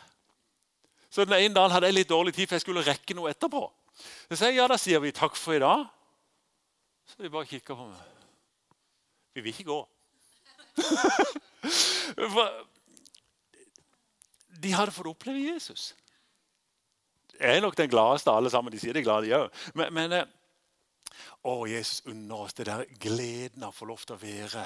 Så 1.14 1.26
den 1.28 1.36
ene 1.38 1.54
dagen 1.54 1.70
hadde 1.76 1.86
jeg 1.92 1.94
litt 2.00 2.10
dårlig 2.10 2.34
tid, 2.34 2.48
for 2.48 2.58
jeg 2.58 2.64
skulle 2.64 2.82
rekke 2.88 3.14
noe 3.14 3.30
etterpå. 3.30 3.62
Så 4.02 4.34
sier 4.34 4.50
jeg, 4.50 4.58
ja, 4.58 4.66
da 4.72 4.78
sier 4.82 4.98
vi 5.04 5.12
takk 5.14 5.36
for 5.38 5.54
i 5.54 5.62
dag. 5.62 5.84
Så 7.06 7.22
de 7.22 7.30
bare 7.30 7.46
kikker 7.46 7.78
på 7.78 7.86
meg. 7.86 8.02
Vi 9.38 9.44
vil 9.46 9.54
ikke 9.54 9.70
gå. 9.70 9.78
de 14.64 14.72
hadde 14.74 14.96
fått 14.96 15.06
oppleve 15.12 15.38
Jesus 15.44 15.94
Jeg 17.38 17.60
er 17.60 17.62
nok 17.62 17.78
den 17.78 17.92
gladeste 17.92 18.32
av 18.32 18.38
alle 18.42 18.50
sammen. 18.50 18.74
De 18.74 18.80
sier 18.82 18.94
de 18.96 19.04
er 19.04 19.06
glade, 19.06 19.28
de 19.28 19.38
òg. 19.38 19.48
Men, 19.78 19.94
men 19.94 20.10
eh, 20.18 20.28
å, 21.46 21.70
Jesus 21.70 22.02
unner 22.10 22.38
oss 22.48 22.58
det 22.58 22.66
der 22.72 22.90
gleden 22.98 23.62
av 23.62 23.70
å 23.70 23.78
få 23.78 23.86
lov 23.92 24.02
til 24.02 24.16
å 24.18 24.24
være 24.24 24.66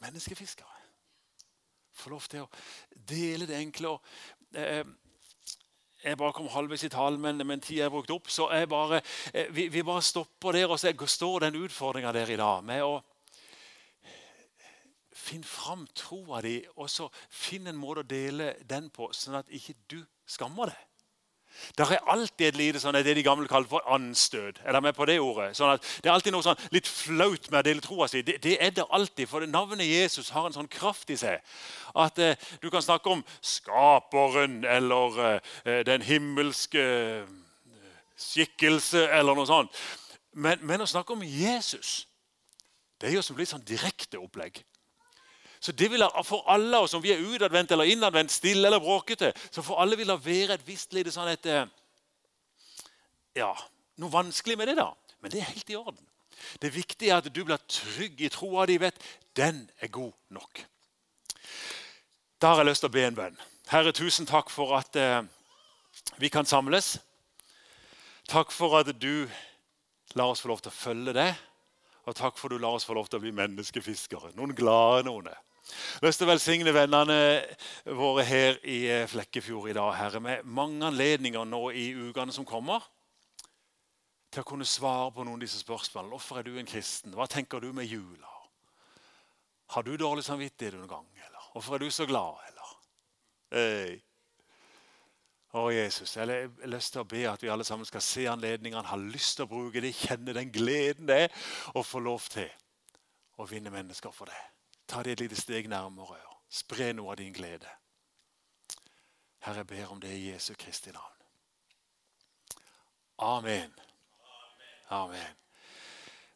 menneskefiskere. 0.00 0.80
Få 1.92 2.06
lov 2.14 2.24
til 2.32 2.40
å 2.46 2.50
dele 3.12 3.44
det 3.50 3.60
enkle. 3.60 3.88
og 3.92 4.00
eh, 4.56 4.86
jeg 6.02 6.18
bare 6.18 6.34
kom 6.34 6.48
halvveis 6.50 6.84
i 6.86 6.90
talen, 6.92 7.20
men, 7.22 7.40
men 7.46 7.62
tida 7.62 7.86
er 7.86 7.94
brukt 7.94 8.10
opp. 8.10 8.30
Så 8.30 8.48
bare, 8.68 9.00
eh, 9.32 9.50
vi, 9.54 9.68
vi, 9.70 9.82
bare 9.86 10.02
stopper 10.02 10.58
der, 10.58 10.70
og 10.70 10.80
så 10.80 10.92
står 10.92 11.46
den 11.46 11.60
utfordringa 11.62 12.12
der 12.12 12.30
i 12.34 12.38
dag 12.40 12.64
med 12.66 12.82
å 12.82 12.96
finne 15.22 15.46
fram 15.46 15.86
troa 15.94 16.40
di, 16.42 16.56
og 16.76 16.90
så 16.90 17.06
finne 17.30 17.70
en 17.70 17.78
måte 17.78 18.02
å 18.02 18.08
dele 18.08 18.54
den 18.66 18.90
på, 18.90 19.12
sånn 19.14 19.38
at 19.38 19.52
ikke 19.54 19.76
du 19.90 20.00
skammer 20.26 20.72
deg. 20.72 20.88
Det 21.76 21.86
er 21.86 22.10
alltid 22.10 22.46
et 22.46 22.58
lite 22.58 22.80
sånn, 22.82 22.96
det 23.04 23.14
de 23.16 23.24
gamle 23.24 23.48
kaller 23.50 23.68
for 23.70 23.84
anstøt. 23.94 24.58
Er 24.64 24.74
dere 24.74 24.82
med 24.84 24.96
på 24.96 25.06
det 25.08 25.18
ordet? 25.22 25.52
Sånn 25.56 25.78
det 26.02 26.10
er 26.10 26.14
alltid 26.14 26.34
noe 26.34 26.44
sånn 26.44 26.60
litt 26.74 26.88
flaut 26.88 27.48
med 27.50 27.60
å 27.60 27.66
dele 27.66 27.84
troa 27.84 28.08
si. 28.10 28.22
Det, 28.26 28.38
det, 28.44 28.56
er 28.60 28.74
det 28.76 28.86
alltid, 28.90 29.28
for 29.30 29.46
navnet 29.46 29.86
Jesus 29.86 30.32
har 30.34 30.48
en 30.48 30.56
sånn 30.56 30.70
kraft 30.72 31.12
i 31.12 31.18
seg. 31.20 31.40
At 31.94 32.18
eh, 32.22 32.50
du 32.62 32.68
kan 32.72 32.84
snakke 32.84 33.12
om 33.12 33.24
skaperen 33.40 34.62
eller 34.68 35.20
eh, 35.28 35.82
den 35.86 36.04
himmelske 36.06 36.82
eh, 36.82 37.32
skikkelse 38.16 39.06
eller 39.12 39.36
noe 39.38 39.48
sånt. 39.48 39.82
Men, 40.32 40.62
men, 40.64 40.80
å 40.80 40.88
snakke 40.88 41.14
om 41.14 41.24
Jesus, 41.26 42.06
det 43.00 43.10
er 43.10 43.18
jo 43.18 43.24
som 43.24 43.36
litt 43.36 43.50
sånn 43.50 43.64
direkte 43.68 44.20
opplegg. 44.22 44.62
Så 45.62 45.72
det 45.72 45.90
vil 45.92 46.02
For 46.26 46.42
alle 46.50 46.78
oss, 46.82 46.94
om 46.94 47.02
vi 47.02 47.12
er 47.14 47.22
utadvendt 47.22 47.70
eller 47.70 47.86
innadvendt, 47.86 48.32
stille 48.34 48.66
eller 48.66 48.82
bråkete, 48.82 49.32
så 49.50 49.62
for 49.62 49.78
alle 49.78 49.96
vil 49.96 50.10
det 50.10 50.24
være 50.24 50.56
et 50.58 50.66
visst 50.66 50.92
lite 50.92 51.12
sånn 51.14 51.30
et 51.30 51.46
eh, 51.46 51.66
Ja, 53.38 53.52
noe 54.02 54.12
vanskelig 54.12 54.58
med 54.58 54.68
det, 54.68 54.74
da. 54.76 54.90
Men 55.22 55.30
det 55.30 55.40
er 55.40 55.52
helt 55.52 55.70
i 55.70 55.78
orden. 55.78 56.02
Det 56.58 56.72
viktige 56.74 57.12
er 57.12 57.22
at 57.22 57.30
du 57.30 57.44
blir 57.44 57.62
trygg 57.70 58.20
i 58.20 58.28
troa 58.28 58.66
di. 58.66 58.76
vet, 58.82 58.98
Den 59.36 59.70
er 59.80 59.88
god 59.88 60.12
nok. 60.28 60.64
Da 62.42 62.50
har 62.50 62.64
jeg 62.64 62.72
lyst 62.72 62.82
til 62.82 62.90
å 62.90 62.96
be 62.96 63.06
en 63.06 63.14
bønn. 63.16 63.38
Herre, 63.70 63.92
tusen 63.94 64.26
takk 64.26 64.50
for 64.50 64.74
at 64.76 64.96
eh, 64.98 65.22
vi 66.18 66.28
kan 66.28 66.44
samles. 66.44 66.96
Takk 68.28 68.50
for 68.50 68.80
at 68.80 68.90
du 68.98 69.30
lar 70.18 70.34
oss 70.34 70.42
få 70.42 70.50
lov 70.50 70.60
til 70.60 70.74
å 70.74 70.74
følge 70.74 71.14
deg. 71.16 71.38
Og 72.02 72.18
takk 72.18 72.34
for 72.36 72.50
at 72.50 72.58
du 72.58 72.66
lar 72.66 72.74
oss 72.74 72.84
få 72.84 72.98
lov 72.98 73.06
til 73.06 73.20
å 73.20 73.22
bli 73.22 73.30
menneskefiskere. 73.38 74.34
Noen 74.34 74.56
glade 74.58 75.06
noen. 75.06 75.30
Jeg 75.62 76.00
har 76.02 76.08
lyst 76.08 76.18
til 76.18 76.26
å 76.26 76.32
velsigne 76.32 76.74
vennene 76.74 77.16
våre 77.94 78.24
her 78.26 78.58
i 78.66 78.80
eh, 78.90 79.06
Flekkefjord 79.06 79.70
i 79.70 79.76
dag, 79.76 79.92
Herre, 79.94 80.20
med 80.22 80.48
mange 80.48 80.88
anledninger 80.88 81.46
nå 81.46 81.62
i 81.70 81.86
ukene 82.08 82.34
som 82.34 82.46
kommer, 82.48 82.82
til 84.32 84.42
å 84.42 84.48
kunne 84.48 84.66
svare 84.66 85.12
på 85.14 85.22
noen 85.22 85.38
av 85.38 85.44
disse 85.44 85.60
spørsmålene. 85.60 86.10
Hvorfor 86.16 86.40
er 86.40 86.48
du 86.48 86.56
en 86.58 86.68
kristen? 86.68 87.14
Hva 87.14 87.28
tenker 87.30 87.62
du 87.62 87.70
med 87.76 87.86
jula? 87.86 88.30
Har 89.76 89.84
du 89.86 89.92
dårlig 89.96 90.24
samvittighet 90.26 90.78
noen 90.80 90.90
gang? 90.90 91.06
Eller? 91.28 91.44
Hvorfor 91.52 91.76
er 91.76 91.84
du 91.84 91.92
så 91.94 92.08
glad? 92.08 92.40
Eller? 92.48 92.72
Hey. 93.52 94.00
Å, 95.52 95.66
Jesus, 95.68 96.16
jeg 96.16 96.24
har 96.24 96.72
lyst 96.72 96.94
til 96.94 97.04
å 97.04 97.08
be 97.08 97.26
at 97.28 97.42
vi 97.44 97.50
alle 97.52 97.64
sammen 97.68 97.86
skal 97.86 98.02
se 98.04 98.24
anledningene, 98.32 98.88
ha 98.88 98.96
lyst 98.98 99.36
til 99.36 99.44
å 99.44 99.52
bruke 99.52 99.84
det, 99.84 99.92
kjenne 99.94 100.32
den 100.32 100.50
gleden 100.52 101.06
det 101.10 101.26
er 101.26 101.42
å 101.76 101.84
få 101.84 102.00
lov 102.00 102.24
til 102.32 102.48
å 103.36 103.46
vinne 103.48 103.72
mennesker 103.72 104.16
for 104.16 104.32
det. 104.32 104.40
Ta 104.92 105.00
det 105.02 105.12
et 105.16 105.20
lite 105.24 105.40
steg 105.40 105.70
nærmere 105.72 106.18
spre 106.52 106.90
noe 106.92 107.14
av 107.14 107.16
din 107.16 107.32
glede. 107.32 107.68
Herre, 109.40 109.62
jeg 109.62 109.66
ber 109.70 109.92
om 109.94 110.00
det 110.00 110.10
i 110.12 110.26
Jesu 110.30 110.52
Kristi 110.58 110.92
navn. 110.92 111.16
Amen. 113.18 113.72
Amen. 114.92 115.38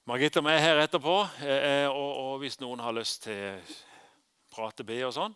Margitte 0.09 0.41
og 0.41 0.47
meg 0.47 0.61
her 0.63 0.81
etterpå. 0.81 1.19
eh, 1.45 1.89
Og, 1.91 2.17
og 2.17 2.39
hvis 2.39 2.57
noen 2.61 2.81
har 2.81 2.97
lyst 2.97 3.23
til 3.29 3.61
prate, 4.51 4.85
be 4.85 5.03
og 5.05 5.13
sånn. 5.13 5.35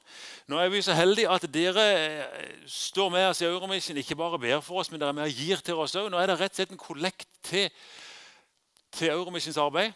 Nå 0.49 0.59
er 0.59 0.71
vi 0.73 0.81
så 0.83 0.97
heldige 0.97 1.29
at 1.29 1.45
dere 1.53 1.87
eh, 1.93 2.67
står 2.67 3.11
med 3.13 3.29
oss 3.29 3.43
i 3.43 3.51
Euromission. 3.51 4.01
Ikke 4.01 4.17
bare 4.17 4.39
ber 4.39 4.61
for 4.65 4.81
oss, 4.81 4.91
men 4.91 5.01
dere 5.01 5.13
er 5.13 5.19
med 5.21 5.29
og 5.29 5.43
gir 5.45 5.61
til 5.61 5.75
oss 5.75 5.97
òg. 5.99 6.09
Nå 6.09 6.17
er 6.17 6.33
det 6.33 6.41
rett 6.41 6.55
og 6.55 6.63
slett 6.63 6.73
en 6.73 6.81
kollekt 6.89 7.29
til, 7.43 7.69
til 8.97 9.13
Euromissions 9.13 9.61
arbeid. 9.61 9.93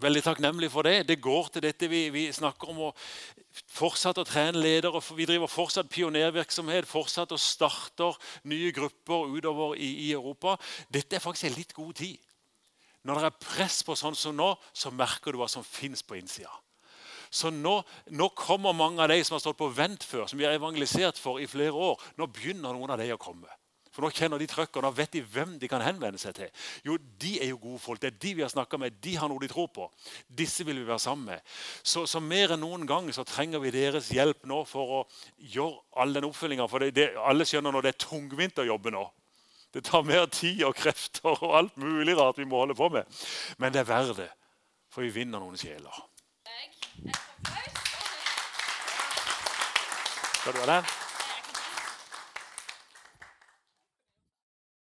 Veldig 0.00 0.22
takknemlig 0.24 0.70
for 0.72 0.86
det. 0.88 1.08
Det 1.08 1.20
går 1.20 1.50
til 1.52 1.64
dette 1.66 1.88
vi, 1.90 2.06
vi 2.14 2.24
snakker 2.32 2.70
om. 2.72 2.80
å 2.88 2.92
fortsette 3.72 4.22
å 4.22 4.28
trene 4.28 4.60
ledere. 4.60 5.00
Vi 5.12 5.26
driver 5.28 5.50
fortsatt 5.50 5.90
pionervirksomhet, 5.92 6.88
fortsatt 6.88 7.34
og 7.34 7.40
starter 7.40 8.16
nye 8.48 8.72
grupper 8.72 9.28
utover 9.36 9.76
i, 9.76 9.90
i 10.08 10.12
Europa. 10.16 10.56
Dette 10.88 11.18
er 11.18 11.24
faktisk 11.24 11.50
en 11.50 11.58
litt 11.58 11.74
god 11.76 11.94
tid. 12.00 12.20
Når 13.02 13.18
det 13.18 13.28
er 13.28 13.40
press 13.42 13.82
på 13.82 13.96
sånn 13.98 14.16
som 14.16 14.36
nå, 14.38 14.52
så 14.72 14.92
merker 14.94 15.34
du 15.34 15.42
hva 15.42 15.50
som 15.50 15.64
fins 15.66 16.04
på 16.06 16.16
innsida. 16.20 16.52
Så 17.32 17.50
nå, 17.50 17.78
nå, 18.12 18.28
kommer 18.36 18.76
mange 18.76 19.00
av 19.02 19.08
de 19.08 19.18
som 19.24 19.38
har 19.38 19.42
stått 19.42 19.58
på 19.58 19.70
vent 19.72 20.04
før, 20.04 20.26
som 20.28 20.38
vi 20.38 20.44
har 20.44 20.54
evangelisert 20.56 21.18
for 21.18 21.40
i 21.40 21.48
flere 21.48 21.72
år. 21.72 22.00
Nå 22.20 22.28
begynner 22.28 22.76
noen 22.76 22.92
av 22.92 23.00
de 23.00 23.08
å 23.14 23.20
komme. 23.20 23.48
For 23.92 24.04
Nå 24.04 24.08
kjenner 24.16 24.40
de 24.40 24.48
trøkket, 24.48 24.78
og 24.80 24.86
nå 24.86 24.90
vet 24.96 25.12
de 25.12 25.20
hvem 25.34 25.58
de 25.60 25.68
kan 25.68 25.82
henvende 25.84 26.20
seg 26.20 26.34
til. 26.38 26.50
Jo, 26.86 26.96
De 27.20 27.34
er 27.44 27.50
jo 27.50 27.58
gode 27.60 27.80
folk. 27.82 28.00
Det 28.00 28.08
er 28.08 28.18
de 28.24 28.34
vi 28.38 28.44
har 28.44 28.52
snakka 28.52 28.78
med. 28.80 28.96
De 29.04 29.16
har 29.20 29.28
noe 29.28 29.42
de 29.42 29.50
tror 29.52 29.68
på. 29.68 29.88
Disse 30.28 30.64
vil 30.64 30.80
vi 30.80 30.86
være 30.88 31.02
sammen 31.02 31.26
med. 31.34 31.42
Så, 31.84 32.06
så 32.08 32.20
mer 32.20 32.54
enn 32.56 32.64
noen 32.64 32.86
gang 32.88 33.10
så 33.12 33.24
trenger 33.28 33.60
vi 33.60 33.74
deres 33.74 34.08
hjelp 34.14 34.46
nå 34.48 34.62
for 34.68 34.94
å 34.96 35.02
gjøre 35.36 35.82
all 36.00 36.16
den 36.16 36.28
oppfølginga. 36.30 36.68
For 36.72 36.80
det, 36.80 36.94
det, 36.96 37.10
alle 37.20 37.44
skjønner 37.48 37.74
nå 37.74 37.84
det 37.84 37.92
er 37.92 38.00
tungvint 38.06 38.64
å 38.64 38.68
jobbe 38.70 38.94
nå. 38.96 39.04
Det 39.72 39.84
tar 39.84 40.08
mer 40.08 40.26
tid 40.32 40.64
og 40.68 40.76
krefter 40.76 41.32
og 41.32 41.54
alt 41.56 41.76
mulig 41.80 42.16
rart 42.16 42.40
vi 42.40 42.48
må 42.48 42.64
holde 42.64 42.76
på 42.76 42.88
med. 42.92 43.08
Men 43.60 43.72
det 43.72 43.84
er 43.84 43.88
verdt 43.92 44.16
det, 44.20 44.28
for 44.92 45.04
vi 45.04 45.12
vinner 45.12 45.40
noen 45.40 45.56
sjeler. 45.60 46.00
Skal 50.42 50.56
du 50.56 50.64
ha 50.64 50.68
den? 50.74 51.11